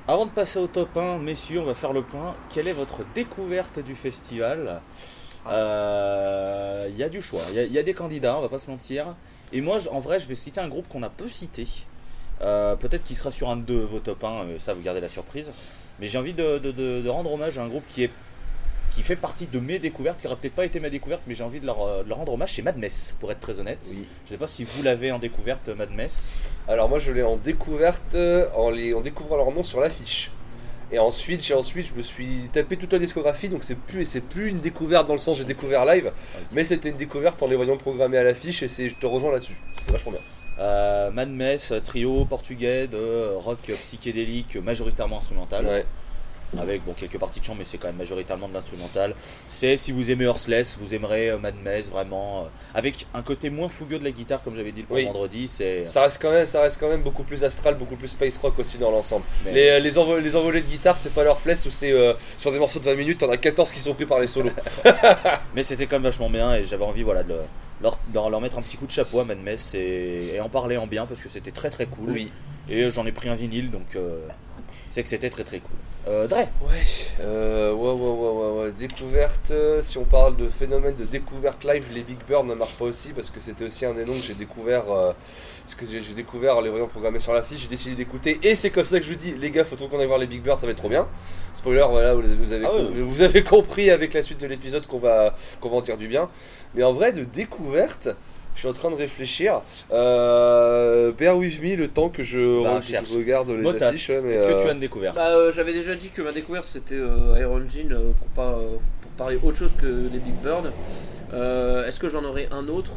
[0.08, 2.36] Avant de passer au top 1, messieurs, on va faire le point.
[2.50, 4.82] Quelle est votre découverte du festival?
[5.48, 8.60] Euh, Il y a du choix, il y y, a des candidats, on va pas
[8.60, 9.16] se mentir.
[9.54, 11.68] Et moi, en vrai, je vais citer un groupe qu'on a peu cité.
[12.42, 15.10] Euh, Peut-être qu'il sera sur un de vos top 1, euh, ça vous gardez la
[15.10, 15.50] surprise.
[16.00, 18.12] Mais j'ai envie de, de- de- de rendre hommage à un groupe qui est
[18.96, 21.44] qui fait partie de mes découvertes, qui aurait peut-être pas été ma découverte, mais j'ai
[21.44, 23.80] envie de leur, euh, de leur rendre hommage, c'est Mad Mess, pour être très honnête.
[23.90, 24.06] Oui.
[24.26, 26.30] Je sais pas si vous l'avez en découverte, Mad Mess.
[26.68, 28.16] Alors moi je l'ai en découverte
[28.56, 30.30] en, les, en découvrant leur nom sur l'affiche.
[30.94, 34.22] Et ensuite, j'ai ensuite je me suis tapé toute la discographie, donc c'est plus c'est
[34.22, 36.12] plus une découverte dans le sens j'ai découvert live,
[36.52, 39.32] mais c'était une découverte en les voyant programmer à l'affiche et c'est je te rejoins
[39.32, 39.60] là-dessus.
[39.74, 40.22] C'était vachement bien.
[40.60, 45.66] Euh, Mad Mess, trio portugais de rock psychédélique majoritairement instrumental.
[45.66, 45.86] Ouais.
[46.60, 49.16] Avec bon, quelques parties de chant, mais c'est quand même majoritairement de l'instrumental.
[49.50, 53.50] C'est si vous aimez Horseless, vous aimerez euh, Mad Mess, vraiment, euh, avec un côté
[53.50, 55.06] moins fougueux de la guitare, comme j'avais dit le Oui.
[55.06, 55.50] vendredi.
[55.54, 58.38] C'est Ça reste quand même ça reste quand même beaucoup plus astral, beaucoup plus space
[58.38, 59.26] rock aussi dans l'ensemble.
[59.46, 62.52] mais- Les, les, envo- les envolées de guitare, c'est pas leur ou c'est euh, sur
[62.52, 64.52] des morceaux de 20 minutes, t'en as 14 qui sont pris par les solos.
[65.56, 67.40] Mais c'était quand même vachement bien et j'avais envie voilà, de, le-
[67.82, 70.50] leur, de leur mettre un petit coup de chapeau à Mad Mess et, et en
[70.50, 72.10] parler en bien parce que c'était très très cool.
[72.12, 72.32] Oui.
[72.70, 74.26] Et j'en ai pris un vinyle donc euh,
[74.94, 75.76] c'est que c'était très très cool.
[76.08, 76.82] Euh, Dre, Ouais,
[77.22, 78.30] euh, ouais, ouais, ouais,
[78.60, 78.72] ouais, ouais.
[78.74, 82.78] Découverte, euh, si on parle de phénomène de découverte live, les Big Bird ne marquent
[82.78, 84.92] pas aussi parce que c'était aussi un des noms que j'ai découvert.
[84.92, 85.14] euh,
[85.64, 88.70] parce que j'ai découvert en les voyant programmés sur l'affiche, j'ai décidé d'écouter et c'est
[88.70, 90.42] comme ça que je vous dis, les gars, faut trop qu'on aille voir les Big
[90.42, 91.08] Bird, ça va être trop bien.
[91.54, 92.84] Spoiler, voilà, vous avez, vous avez, Ah ouais.
[93.02, 96.08] vous avez compris avec la suite de l'épisode qu'on va, qu'on va en dire du
[96.10, 96.28] bien.
[96.76, 98.10] Mais en vrai, de découverte,
[98.56, 99.62] je suis en train de réfléchir.
[99.92, 103.12] Euh, bear with me le temps que je, Bah, que je cherche.
[103.12, 104.10] regarde les Motas, affiches.
[104.10, 106.22] ouais, mais, est-ce que euh, tu as une découverte Bah, euh, j'avais déjà dit que
[106.22, 109.86] ma découverte c'était euh, Iron Jean euh, pour, pas, euh, pour parler autre chose que
[109.86, 110.72] les Big Bird.
[111.34, 112.92] Euh, Est-ce que j'en aurais un autre?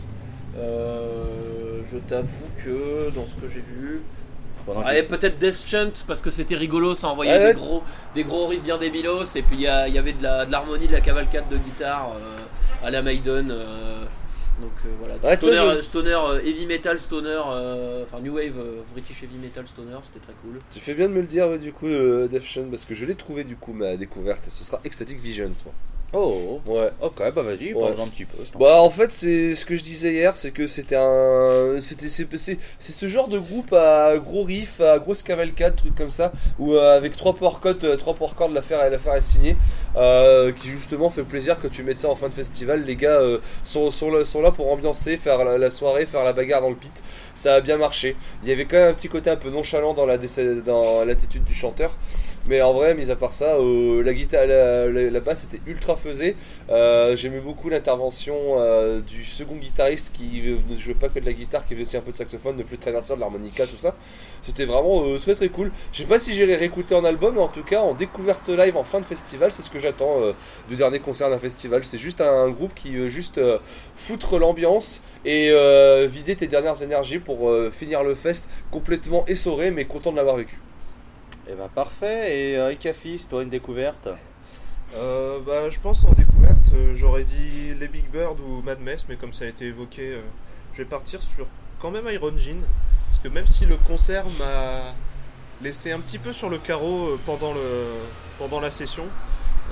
[0.58, 4.02] Euh, Je t'avoue que dans ce que j'ai vu.
[4.66, 7.54] Que- Allez, peut-être Death Chant parce que c'était rigolo, ça envoyait Ah ouais.
[7.54, 7.82] des, gros,
[8.16, 10.92] des gros riffs bien débilos et puis il y, avait de la- de l'harmonie, de,
[10.92, 13.50] la cavalcade de guitare euh, à la Maiden.
[13.52, 14.04] euh,
[14.60, 18.58] donc euh, voilà, Ouais, stoner, je- stoner, euh, heavy metal, stoner, euh, enfin new wave,
[18.92, 20.58] British heavy metal, stoner, c'était très cool.
[20.72, 23.04] Tu fais bien de me le dire du coup euh, Def Shun, parce que je
[23.04, 25.74] l'ai trouvé du coup ma découverte ce sera Ecstatic Visions moi.
[26.12, 26.88] Oh, Ouais.
[27.02, 27.80] ok, bah vas-y, Ouais.
[27.88, 28.38] parle-en un petit peu.
[28.58, 32.58] Bah en fait c'est ce que je disais hier c'est que c'était un c'était c'est
[32.78, 36.96] ce genre de groupe à gros riff à grosse cavalcade truc comme ça où euh,
[36.96, 39.56] avec trois power chords euh, trois power chords l'affaire l'affaire est signée
[39.96, 43.20] euh, qui justement fait plaisir que tu mettes ça en fin de festival les gars
[43.20, 46.62] euh, sont, sont, là, sont là pour ambiancer faire la, la soirée faire la bagarre
[46.62, 47.02] dans le pit
[47.34, 49.92] ça a bien marché il y avait quand même un petit côté un peu nonchalant
[49.92, 50.18] dans la
[50.64, 51.90] dans l'attitude du chanteur
[52.48, 56.36] mais en vrai, mis à part ça, la guitare, la, basse était ultra faisée.
[56.70, 61.32] Euh, J'aimais beaucoup l'intervention euh, du second guitariste qui ne jouait pas que de la
[61.32, 63.96] guitare, qui faisait aussi un peu de saxophone, de flûte traversière, de l'harmonica, tout ça.
[64.42, 65.72] C'était vraiment euh, très très cool.
[65.92, 68.76] Je sais pas si j'irai réécouter en album, mais en tout cas en découverte live
[68.76, 70.16] en fin de festival, c'est ce que j'attends
[70.68, 71.84] du dernier concert d'un festival.
[71.84, 73.40] C'est juste un groupe qui veut juste
[73.96, 75.52] foutre l'ambiance et
[76.06, 80.58] vider tes dernières énergies pour finir le fest complètement essoré, mais content de l'avoir vécu.
[81.48, 84.08] Et bah parfait, et euh, Ikafis, toi une découverte?
[84.94, 89.06] Euh, bah, je pense en découverte, euh, j'aurais dit les Big Bird ou Mad Mess,
[89.08, 90.20] mais comme ça a été évoqué, euh,
[90.72, 91.46] je vais partir sur
[91.80, 92.62] quand même Iron Jean.
[93.10, 94.94] Parce que même si le concert m'a
[95.62, 97.60] laissé un petit peu sur le carreau euh, pendant, le,
[98.38, 99.04] pendant la session,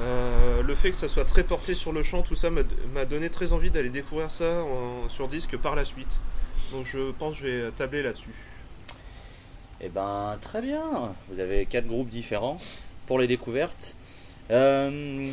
[0.01, 3.05] euh, le fait que ça soit très porté sur le chant, tout ça m'a m'a
[3.05, 6.19] donné très envie d'aller découvrir ça en- sur disque par la suite.
[6.73, 8.35] Donc je pense que je vais tabler là-dessus.
[9.87, 12.57] Eh ben très bien, vous avez quatre groupes différents
[13.07, 13.95] pour les découvertes.
[14.51, 15.29] Euh,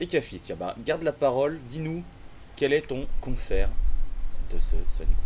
[0.00, 2.04] Ikafis, tiens, bah, garde la parole, dis-nous
[2.54, 3.68] quel est ton concert
[4.52, 5.16] de ce Sonic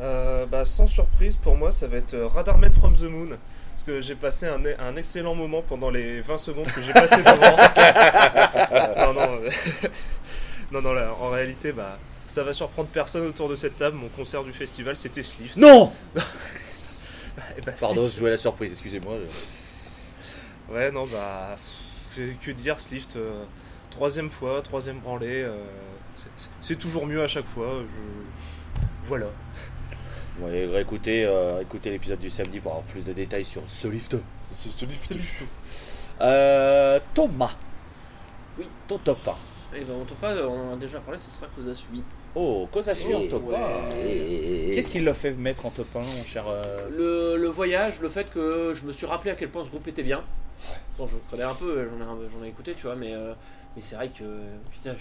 [0.00, 3.38] Euh, bah, sans surprise, pour moi, ça va être euh, Radarman from the Moon.
[3.70, 7.18] Parce que j'ai passé un, un excellent moment pendant les 20 secondes que j'ai passé
[7.18, 9.12] devant.
[9.12, 9.38] non, non,
[10.72, 13.96] non, non, là, en réalité, bah, ça va surprendre personne autour de cette table.
[13.96, 15.56] Mon concert du festival, c'était Slift.
[15.56, 15.92] Non
[17.56, 17.80] Eh bah, si.
[17.80, 19.14] Pardon, je jouais à la surprise, excusez-moi.
[20.68, 21.56] je- Ouais, non, bah,
[22.42, 23.44] que dire, Slift, euh,
[23.90, 25.42] troisième fois, troisième branlée.
[25.42, 25.64] euh,
[26.16, 27.82] c'est- toujours mieux à chaque fois.
[27.82, 28.82] Je...
[29.04, 29.26] Voilà.
[30.40, 34.16] Ouais, réécoutez, euh, écoutez l'épisode du samedi pour avoir plus de détails sur ce lift.
[34.52, 35.44] C'est ce livre, C'est Lift.
[36.20, 37.54] Euh, Thomas.
[38.58, 38.66] Oui.
[38.88, 39.76] Ton top 1.
[39.76, 42.02] Et ben on top pas, on en a déjà parlé, ce sera Kozasui.
[42.38, 43.50] Oh, cosa sur top 1.
[43.50, 44.70] ouais.
[44.74, 48.08] Qu'est-ce qui l'a fait mettre en top 1, mon cher euh, Le, le voyage, le
[48.08, 50.22] fait que je me suis rappelé à quel point ce groupe était bien.
[50.98, 53.32] Bon, je connais un peu, j'en ai, un- j'en ai écouté, tu vois, mais, euh,
[53.74, 54.24] mais c'est vrai que.
[54.70, 54.94] Putain,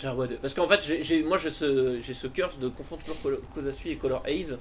[0.00, 0.38] je, en mode.
[0.40, 3.90] Parce qu'en fait, j'ai, j'ai- moi j'ai ce, j'ai ce curse de confondre toujours Kozasui
[3.90, 4.56] et Color Haze.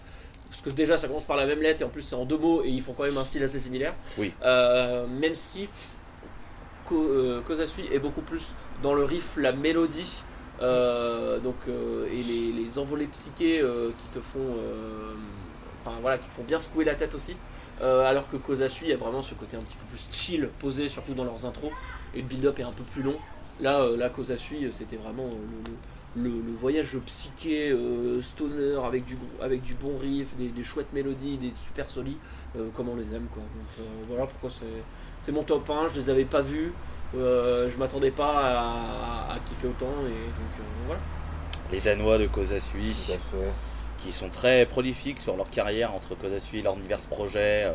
[0.50, 2.38] Parce que déjà, ça commence par la même lettre et en plus, c'est en deux
[2.38, 3.94] mots et ils font quand même un style assez similaire.
[4.18, 4.34] Oui.
[4.44, 5.70] Euh, même si
[6.92, 8.54] euh, Kozasui est beaucoup plus
[8.84, 10.24] dans le riff, la mélodie.
[10.62, 14.58] Euh, donc euh, et les, les envolées psychées euh, qui te font
[15.82, 17.36] enfin voilà qui te font bien secouer la tête aussi
[17.82, 21.24] alors que Kozasui a vraiment ce côté un petit peu plus chill posé surtout dans
[21.24, 21.72] leurs intros
[22.14, 23.16] et le build-up est un peu plus long
[23.62, 25.30] Là, là Kosasui, euh, c'était vraiment
[26.16, 27.76] le, voyage psyché
[28.22, 32.18] stoner avec du, avec du bon riff, des, chouettes mélodies, des super solis,
[32.74, 33.28] comme on les aime.
[33.34, 33.44] Quoi.
[33.44, 34.50] Donc voilà pourquoi
[35.20, 35.88] c'est, mon top 1.
[35.88, 36.72] Je les avais pas vus,
[37.14, 41.02] je m'attendais pas à, à kiffer autant, et donc euh, voilà.
[41.72, 42.96] Les Danois de Kosasui,
[43.98, 47.72] qui sont très prolifiques sur leur carrière entre Kosasui et leur Universe Projet.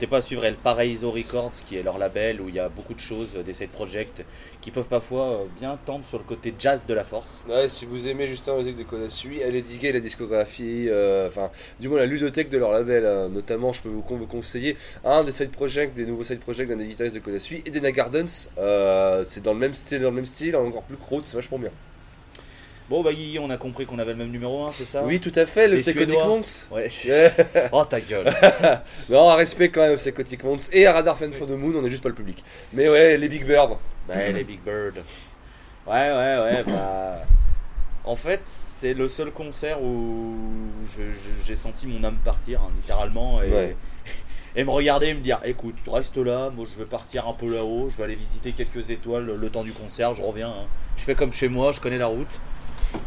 [0.00, 2.70] N'hésitez pas à suivre El Paraíso Records, qui est leur label où il y a
[2.70, 4.24] beaucoup de choses, euh, des side projects,
[4.62, 7.44] qui peuvent parfois euh, bien tendre sur le côté jazz de la force.
[7.46, 11.50] Ouais, si vous aimez justement la musique de Kodasui, allez diguer la discographie, euh, enfin,
[11.80, 13.04] du moins la ludothèque de leur label.
[13.04, 13.28] hein.
[13.28, 16.66] Notamment, je peux vous, con- vous conseiller un des side projects, des nouveaux side projects
[16.66, 18.48] d'un des guitaristes de Kodasui, Edena Gardens.
[18.56, 21.58] Euh, c'est dans le même style, dans le même style, encore plus crowd, c'est vachement
[21.58, 21.72] bien.
[22.90, 25.20] Bon, bah Guigui, on a compris qu'on avait le même numéro 1, c'est ça Oui,
[25.20, 26.12] tout à fait, le Psychotic.
[26.26, 26.46] Monks.
[26.72, 26.90] Ouais.
[27.72, 28.26] Oh ta gueule.
[29.08, 31.88] non, respect quand même Psychotic Monks et à Radar Fan for the Moon, on est
[31.88, 32.42] juste pas le public.
[32.72, 33.76] Mais ouais, les Big Bird.
[34.08, 34.96] bah, les Big Bird.
[35.86, 37.22] Ouais, ouais, ouais, bah.
[38.02, 40.34] En fait, c'est le seul concert où
[41.46, 43.40] j'ai senti mon âme partir, hein, littéralement.
[43.40, 43.76] Et, Ouais.
[44.56, 47.34] et me regarder et me dire écoute, tu restes là, moi je vais partir un
[47.34, 50.48] peu là-haut, je vais aller visiter quelques étoiles le temps du concert, je reviens.
[50.48, 50.66] hein.
[50.96, 52.40] Je fais comme chez moi, je connais la route.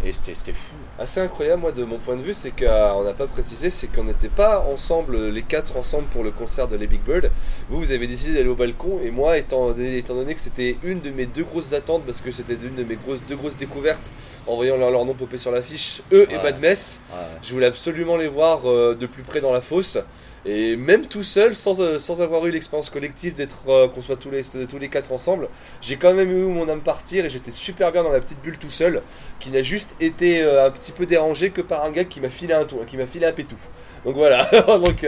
[0.05, 0.75] Et c'était fou.
[0.99, 4.03] Assez incroyable, moi, de mon point de vue, c'est qu'on n'a pas précisé, c'est qu'on
[4.03, 7.31] n'était pas ensemble, les quatre ensemble pour le concert de Les Big Bird.
[7.69, 10.99] Vous, vous avez décidé d'aller au balcon, et moi, étant, étant donné que c'était une
[11.01, 14.13] de mes deux grosses attentes, parce que c'était une de mes grosses, deux grosses découvertes,
[14.47, 16.37] en voyant leur, leur nom popper sur l'affiche, eux et.
[16.37, 17.19] Bad Mess, Ouais.
[17.41, 19.97] je voulais absolument les voir euh, de plus près dans la fosse.
[20.45, 24.17] Et même tout seul, sans, euh, sans avoir eu l'expérience collective d'être euh, qu'on soit
[24.17, 25.47] tous les, tous les quatre ensemble,
[25.81, 28.57] j'ai quand même eu mon âme partir et j'étais super bien dans ma petite bulle
[28.57, 29.01] tout seul,
[29.39, 32.27] qui n'a juste été euh, un petit peu dérangé que par un gars qui m'a
[32.27, 33.55] filé un tour, qui m'a filé un pétou.
[34.03, 35.05] Donc voilà, donc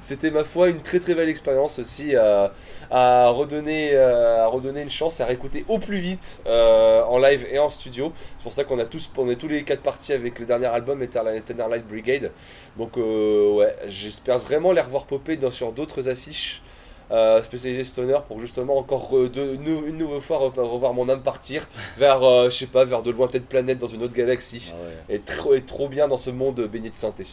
[0.00, 5.20] c'était ma foi une très très belle expérience aussi à redonner à redonner une chance
[5.20, 8.12] à réécouter au plus vite en live et en studio.
[8.16, 10.66] C'est pour ça qu'on a tous on est tous les quatre partis avec le dernier
[10.66, 12.32] album Eternal Light Brigade.
[12.76, 16.62] Donc ouais, j'espère vraiment les revoir popper dans, sur d'autres affiches
[17.10, 21.08] euh, spécialisées stoner pour justement encore euh, de- nou- une nouvelle fois re- revoir mon
[21.10, 24.72] âme partir vers euh, je sais pas vers de lointaines planètes dans une autre galaxie
[24.74, 25.16] Ah ouais.
[25.16, 27.26] et trop et trop bien dans ce monde baigné de synthé.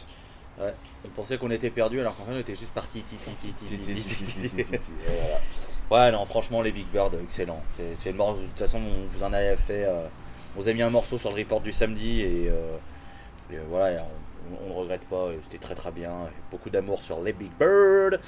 [0.60, 0.74] Ouais.
[1.06, 3.02] On pensait qu'on était perdu alors qu'en fait on était juste parti.
[5.90, 7.60] Ouais, non, franchement, les Big Bird, excellent.
[7.98, 9.84] C'est, le morceau, de toute façon, on vous en avait fait.
[9.84, 10.06] euh,
[10.56, 12.76] on vous a mis un morceau sur le report du samedi et, euh,
[13.52, 14.06] et, euh, voilà, on,
[14.64, 15.28] on ne regrette pas.
[15.44, 16.10] C'était très très bien.
[16.50, 18.20] beaucoup d'amour sur les Big Bird.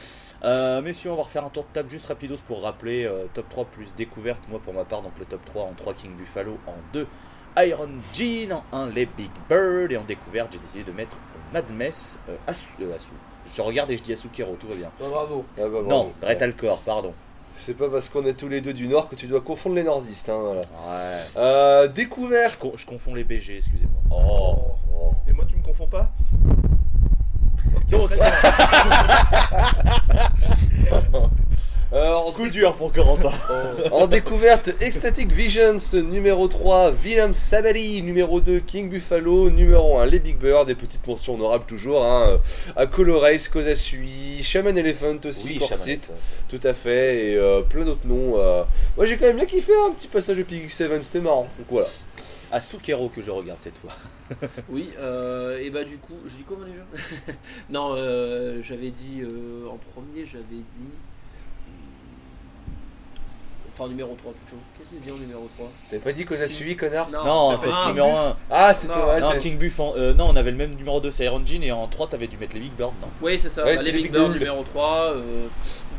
[0.44, 3.48] Euh, messieurs, on va refaire un tour de table juste rapidos pour rappeler euh, top
[3.50, 4.40] 3 plus découverte.
[4.48, 7.06] Moi, pour ma part, donc le top 3 en 3 King Buffalo, en 2
[7.58, 11.16] Iron Jean, en 1 les Big Bird et en découverte, j'ai décidé de mettre
[11.52, 13.08] Mad Mess euh, Asu, euh, Asu.
[13.54, 14.90] Je regarde et je dis Asukero, tout va bien.
[14.98, 15.44] bravo.
[15.58, 15.86] Ah bah, bravo.
[15.88, 17.12] Non, Brett Alcor, pardon.
[17.54, 19.82] C'est pas parce qu'on est tous les deux du Nord que tu dois confondre les
[19.82, 20.30] nordistes.
[20.30, 20.60] Hein, voilà.
[20.62, 21.20] Ouais.
[21.36, 22.58] Euh, Je, découverte.
[22.58, 24.00] con- je confonds les BG, excusez-moi.
[24.26, 24.56] Oh.
[25.28, 26.10] Et moi, tu me confonds pas
[27.90, 28.10] Donc,
[31.94, 33.32] Euh, en, coup dur pour Corentin.
[33.90, 40.18] en découverte, Ecstatic Visions numéro 3, Willem Sabali numéro 2, King Buffalo numéro 1, les
[40.18, 42.40] Big Bird, des petites mentions honorables toujours, hein,
[42.76, 46.10] à Colorace, Kosasui, Shaman Elephant aussi, Oui, Corsit,
[46.48, 48.38] tout à fait, et euh, plein d'autres noms.
[48.38, 48.62] euh.
[48.96, 51.46] Moi j'ai quand même bien kiffé un petit passage de Pig 7 c'était marrant.
[51.58, 51.88] Donc voilà.
[52.52, 53.92] Asukero que je regarde cette fois.
[54.68, 56.82] Oui, euh, et bah du coup, je dis comment déjà
[57.70, 60.92] Non, euh, j'avais dit euh, en premier, j'avais dit.
[63.74, 64.60] Enfin, numéro 3 plutôt.
[64.76, 67.08] Qu'est-ce qu'il dit en numéro 3 T'avais pas dit Kosasui, connard?
[67.10, 68.36] Non, ah, peut-être ah, numéro 1.
[68.50, 69.04] Ah, c'était Non.
[69.06, 69.20] vrai.
[69.22, 71.40] Non, t'as- King Buff, en- euh, non, on avait le même numéro 2, c'est Iron
[71.44, 73.08] Jean, et en 3, t'avais dû mettre les Big Bird, non?
[73.22, 73.64] Oui, c'est ça.
[73.64, 74.38] Ouais, Bah, c'est les les Big Big Bird Bull.
[74.38, 75.46] numéro 3, euh,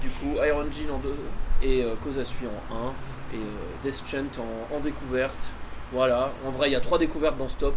[0.04, 1.16] du coup Iron Jean en 2
[1.64, 2.94] et euh, Kosasui en 1
[3.34, 3.42] et euh,
[3.84, 5.48] Death Chant en, en découverte.
[5.94, 7.76] Voilà, en vrai il y a 3 découvertes dans ce top.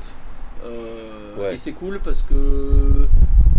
[0.64, 1.54] Euh, Ouais.
[1.54, 3.06] Et c'est cool parce que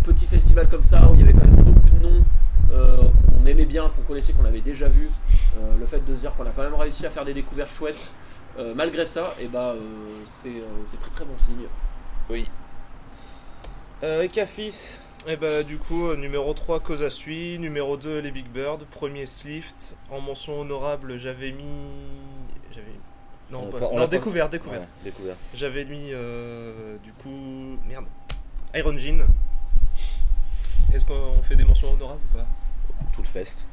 [0.04, 2.24] petit festival comme ça où il y avait quand même beaucoup de noms
[2.72, 2.98] euh,
[3.38, 5.12] qu'on aimait bien, qu'on connaissait, qu'on avait déjà vu.
[5.58, 7.70] euh, le fait de se dire qu'on a quand même réussi à faire des découvertes
[7.76, 8.10] chouettes.
[8.58, 9.80] euh, malgré ça, et bah, euh,
[10.26, 11.68] c'est euh, c'est très très bon signe.
[12.32, 12.50] Oui.
[14.04, 18.84] Euh, et Cafis Et bah du coup, numéro 3, Kosasui, numéro 2, les Big Bird,
[18.86, 21.66] premier Slift, en mention honorable, j'avais mis...
[23.52, 23.78] Non, On pas...
[23.92, 24.08] on non, pas-.
[24.82, 25.40] Ouais, découverte.
[25.54, 27.78] J'avais mis, euh, du coup...
[27.88, 28.06] Merde.
[28.76, 29.26] Iron Jean.
[30.94, 32.46] Est-ce qu'on fait des mentions honorables ou pas?
[33.14, 33.66] Tout le fest.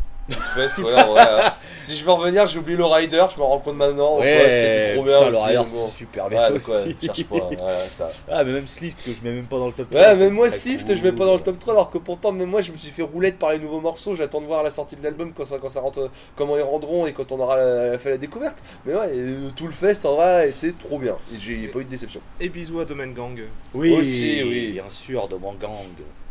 [0.54, 1.52] Fest, ouais, vrai, hein.
[1.76, 4.16] Si je veux revenir, j'ai oublié le rider, je me rends compte maintenant.
[4.18, 5.52] Ouais, Ouais, c'était trop bien putain, aussi.
[5.52, 5.88] le Rider, bon.
[5.90, 6.96] super Ouais, bien ouais, aussi.
[7.02, 7.50] cherche pas.
[7.88, 8.10] Ça.
[8.30, 10.00] Ah, mais même Slift que je mets même pas dans le top 3.
[10.00, 10.96] Ouais, mais moi, cool.
[10.96, 12.90] je mets pas dans le top 3, alors que pourtant, même moi, je me suis
[12.90, 14.16] fait roulette par les nouveaux morceaux.
[14.16, 17.06] J'attends de voir la sortie de l'album quand ça, quand ça rentre, comment ils rendront
[17.06, 17.58] et quand on aura
[17.98, 18.62] fait la découverte.
[18.86, 21.16] Mais ouais, euh, tout le fest en vrai a été trop bien.
[21.34, 22.20] Et j'ai pas eu de déception.
[22.40, 23.38] Et bisous à Domaine Gang.
[23.74, 24.70] Oui, Aussi, oui.
[24.72, 25.70] bien sûr, Domangang.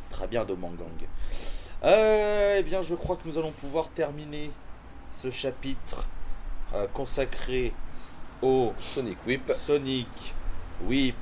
[0.10, 0.88] Très bien, Domangang.
[1.84, 4.52] Euh, eh bien, je crois que nous allons pouvoir terminer
[5.12, 6.08] ce chapitre
[6.74, 7.74] euh, consacré
[8.42, 9.52] au Sonic Whip.
[9.54, 10.34] Sonic,
[10.86, 11.16] Whip,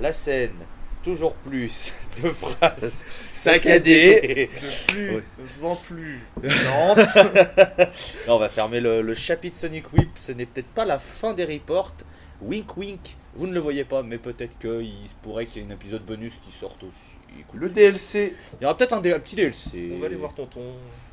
[0.00, 0.56] la scène,
[1.04, 1.92] toujours plus
[2.22, 4.50] de phrases saccadées.
[4.88, 6.20] De plus en plus.
[6.42, 6.96] Là,
[8.28, 10.10] on va fermer le, le chapitre Sonic Whip.
[10.16, 11.94] Ce n'est peut-être pas la fin des reports.
[12.42, 13.16] Wink wink.
[13.36, 16.04] Vous ne le voyez pas, mais peut-être qu'il se pourrait qu'il y ait un épisode
[16.04, 17.19] bonus qui sorte aussi.
[17.54, 18.34] Le DLC.
[18.60, 19.92] Il y aura peut-être un, petit DLC.
[19.94, 20.60] On va aller voir tonton.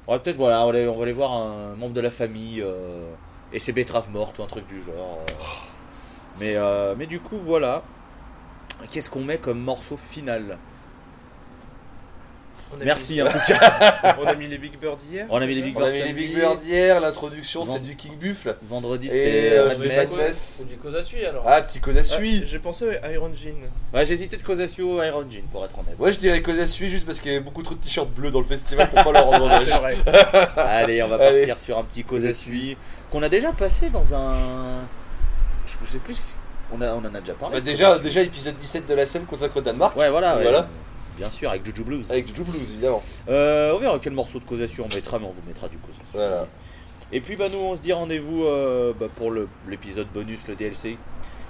[0.08, 2.12] On va peut-être voilà, on va, aller, on va aller voir un membre de la
[2.12, 3.12] famille euh,
[3.52, 5.20] et ses betteraves mortes ou un truc du genre.
[5.22, 5.34] euh.
[6.40, 7.84] Mais, euh, mais du coup, voilà.
[8.92, 10.58] Qu'est-ce qu'on met comme morceau final?
[12.84, 14.16] Merci mis- en tout cas.
[14.22, 15.26] On a mis les Big Bird hier.
[15.30, 17.80] On a mis les Big On a mis les Big Bird hier, l'introduction Vend- c'est
[17.82, 18.56] du King Buffle.
[18.70, 20.64] Vendredi c'était euh, Mad Mess.
[20.64, 21.44] Ou du Kozasui alors.
[21.48, 22.22] Ah, petit cause à Ah.
[22.46, 23.56] J'ai pensé à Iron Jean.
[23.94, 25.96] Ouais, j'ai hésité de Kozasio Iron Jean pour être honnête.
[26.00, 28.10] Ouais, je dirais cause à suivre juste parce qu'il y avait beaucoup trop de t-shirts
[28.10, 29.64] bleus dans le festival pour pas leur rendre hommage.
[29.66, 29.96] c'est vrai.
[30.58, 31.38] Allez, on va Allez.
[31.48, 32.78] partir sur un petit Kozasui
[33.12, 34.34] qu'on a déjà passé dans un.
[35.66, 36.18] Je sais plus.
[36.74, 37.56] On, a, on en a déjà parlé.
[37.56, 39.96] Bah, déjà, déjà, épisode 17 de la scène consacrée au Danemark.
[39.96, 40.36] Ouais, voilà.
[40.36, 40.44] ouais.
[40.44, 40.68] Voilà.
[41.18, 42.06] Bien sûr, avec Juju Blues.
[42.10, 43.02] Avec Juju Blues, évidemment.
[43.28, 45.78] Euh, on verra quel morceau de Kozasio on mettra, mais on vous mettra du.
[46.14, 46.48] Voilà.
[47.12, 49.32] Et puis bah nous on se dit rendez-vous euh, bah, pour
[49.68, 50.98] l'épisode bonus, le DLC,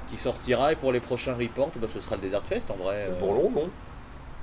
[0.09, 0.71] qui sortira.
[0.71, 3.07] Et pour les prochains reports, bah, ce sera le Desert Fest en vrai.
[3.09, 3.19] euh.
[3.19, 3.69] Bourlon, non?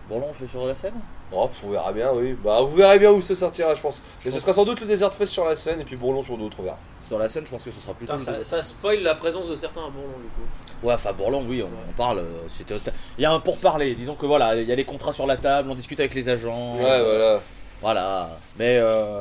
[0.08, 0.94] Bourlon, on fait sur la scène?
[1.32, 2.36] Oh, vous verrez bien, oui.
[2.44, 4.02] Bah, vous verrez bien où ça sortira, je pense.
[4.24, 6.36] Mais ce sera sans doute le Desert Fest sur la scène et puis Bourlon sur
[6.36, 6.78] d'autres, on verra.
[7.06, 8.16] Sur la scène, je pense que ce sera plutôt.
[8.16, 10.86] Putain, ça, ça spoil la présence de certains à Bourlon du coup.
[10.86, 12.18] Ouais, enfin Bourlon, oui, on, on parle.
[12.20, 12.76] euh, c'était-
[13.18, 13.94] Il y a un pourparler.
[13.94, 16.28] Disons que voilà, il y a les contrats sur la table, on discute avec les
[16.28, 16.74] agents.
[16.74, 17.40] Ouais, voilà.
[17.82, 18.30] Voilà.
[18.58, 19.20] Mais euh,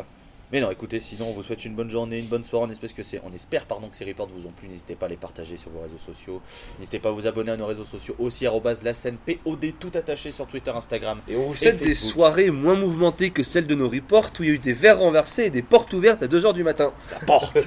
[0.53, 2.67] mais non, écoutez, sinon on vous souhaite une bonne journée, une bonne soirée.
[2.67, 4.67] On espère que c'est, on espère pardon que ces reports vous ont plu.
[4.67, 6.43] N'hésitez pas à les partager sur vos réseaux sociaux.
[6.77, 8.45] N'hésitez pas à vous abonner à nos réseaux sociaux aussi
[8.83, 11.21] la scène POD tout attaché sur Twitter, Instagram.
[11.27, 14.49] Et on vous souhaite des soirées moins mouvementées que celles de nos reports où il
[14.49, 16.93] y a eu des verres renversés et des portes ouvertes à 2h du matin.
[17.11, 17.57] La porte.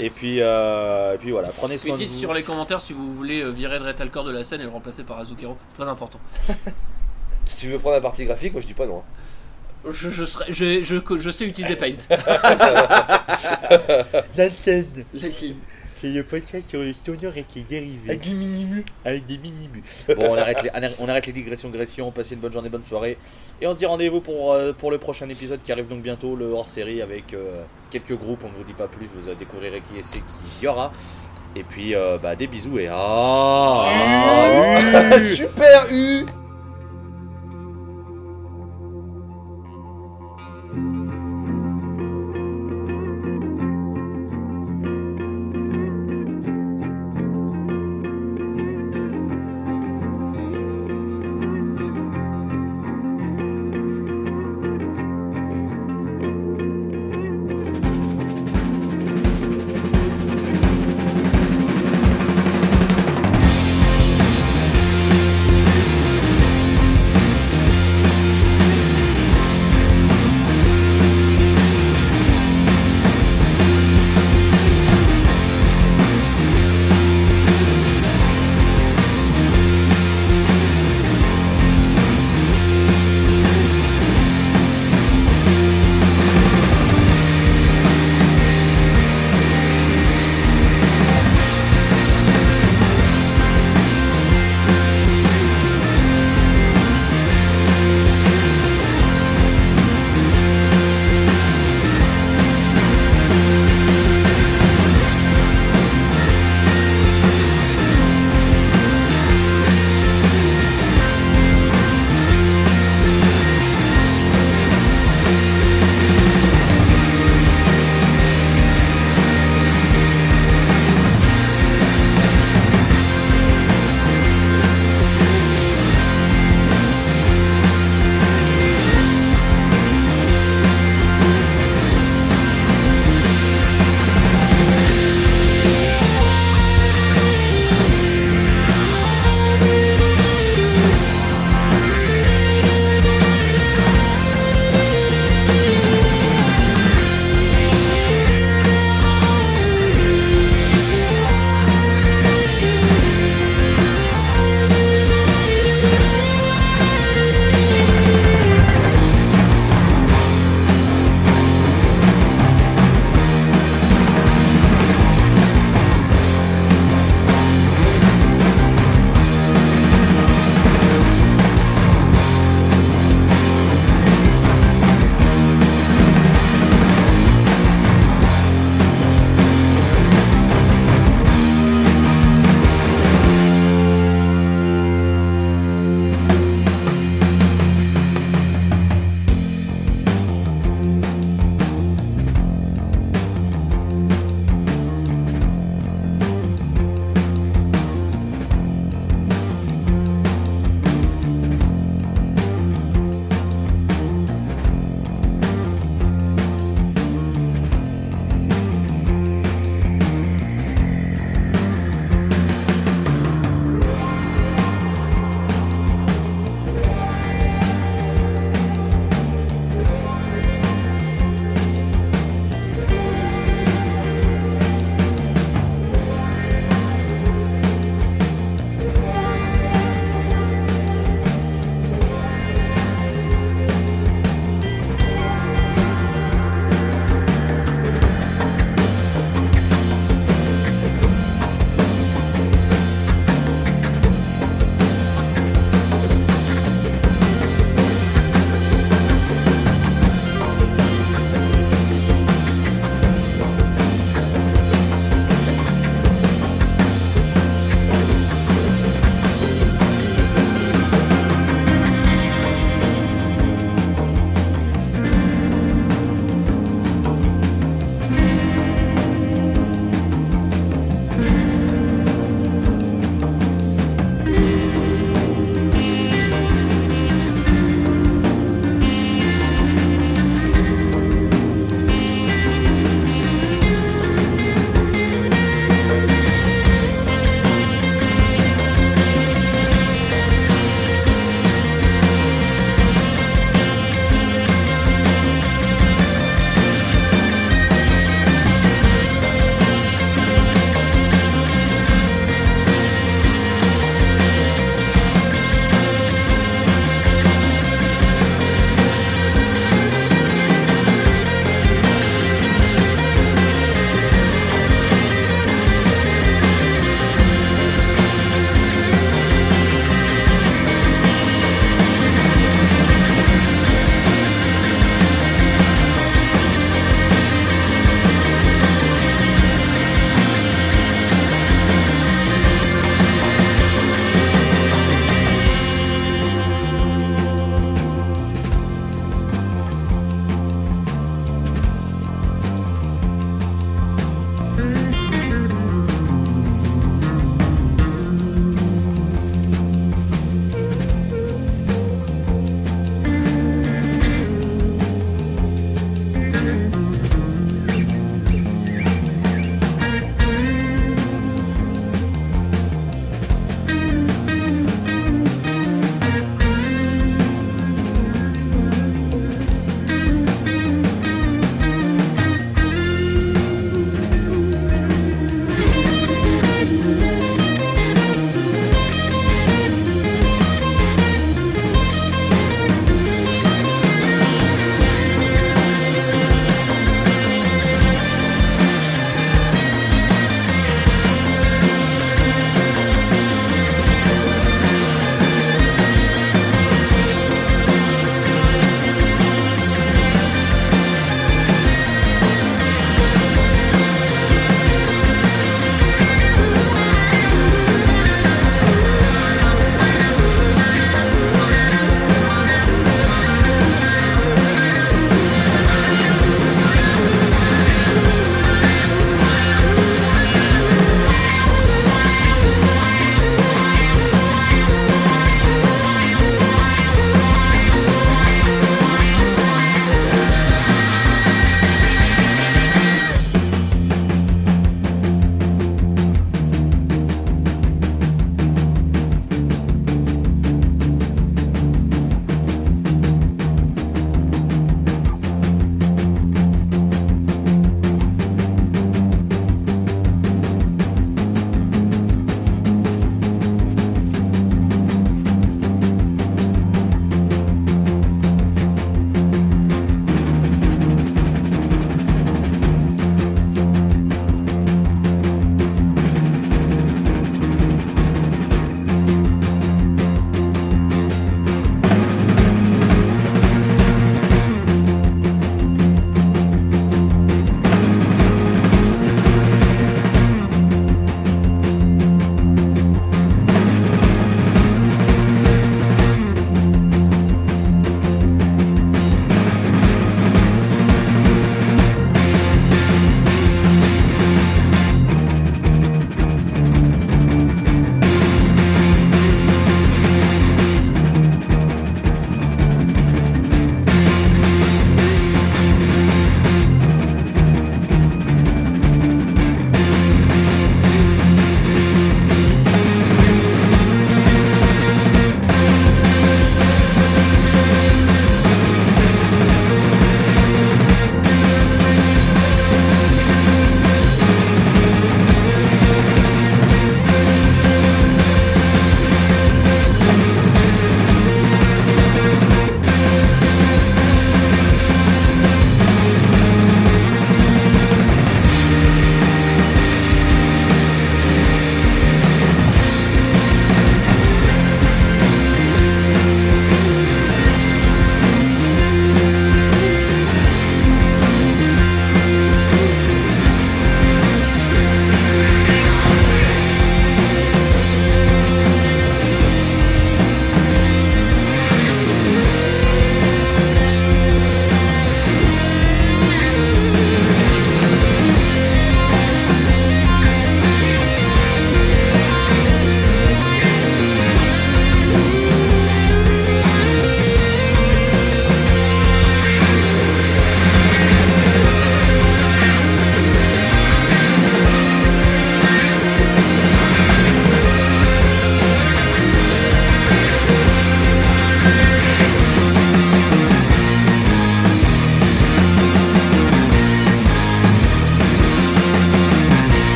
[0.00, 2.18] et puis euh, et puis voilà, prenez Puis soin de dites vous.
[2.20, 5.04] sur les commentaires si vous voulez euh, virer de de la scène et le remplacer
[5.04, 5.58] par Azukero.
[5.68, 6.20] C'est très important.
[7.46, 9.02] Si tu veux prendre la partie graphique, moi je dis pas non.
[9.90, 11.96] Je, je, serai- je, je, je sais utiliser Paint.
[14.36, 15.04] La scène.
[15.12, 15.54] Les-
[16.00, 18.18] C'est le podcast sur le stoner et ses dérivés.
[18.22, 18.66] les mini
[19.04, 19.82] avec des mini-mus.
[20.16, 23.16] Bon, on arrête, les, on arrête les digressions, digressions, passez une bonne journée, bonne soirée.
[23.60, 26.36] Et on se dit rendez-vous pour, euh, pour le prochain épisode qui arrive donc bientôt,
[26.36, 29.94] le hors-série avec euh, quelques groupes, on ne vous dit pas plus, vous découvrirez qui
[30.02, 30.92] c'est qui y aura.
[31.56, 33.88] Et puis, euh, bah, des bisous et ah,
[35.20, 36.26] Super U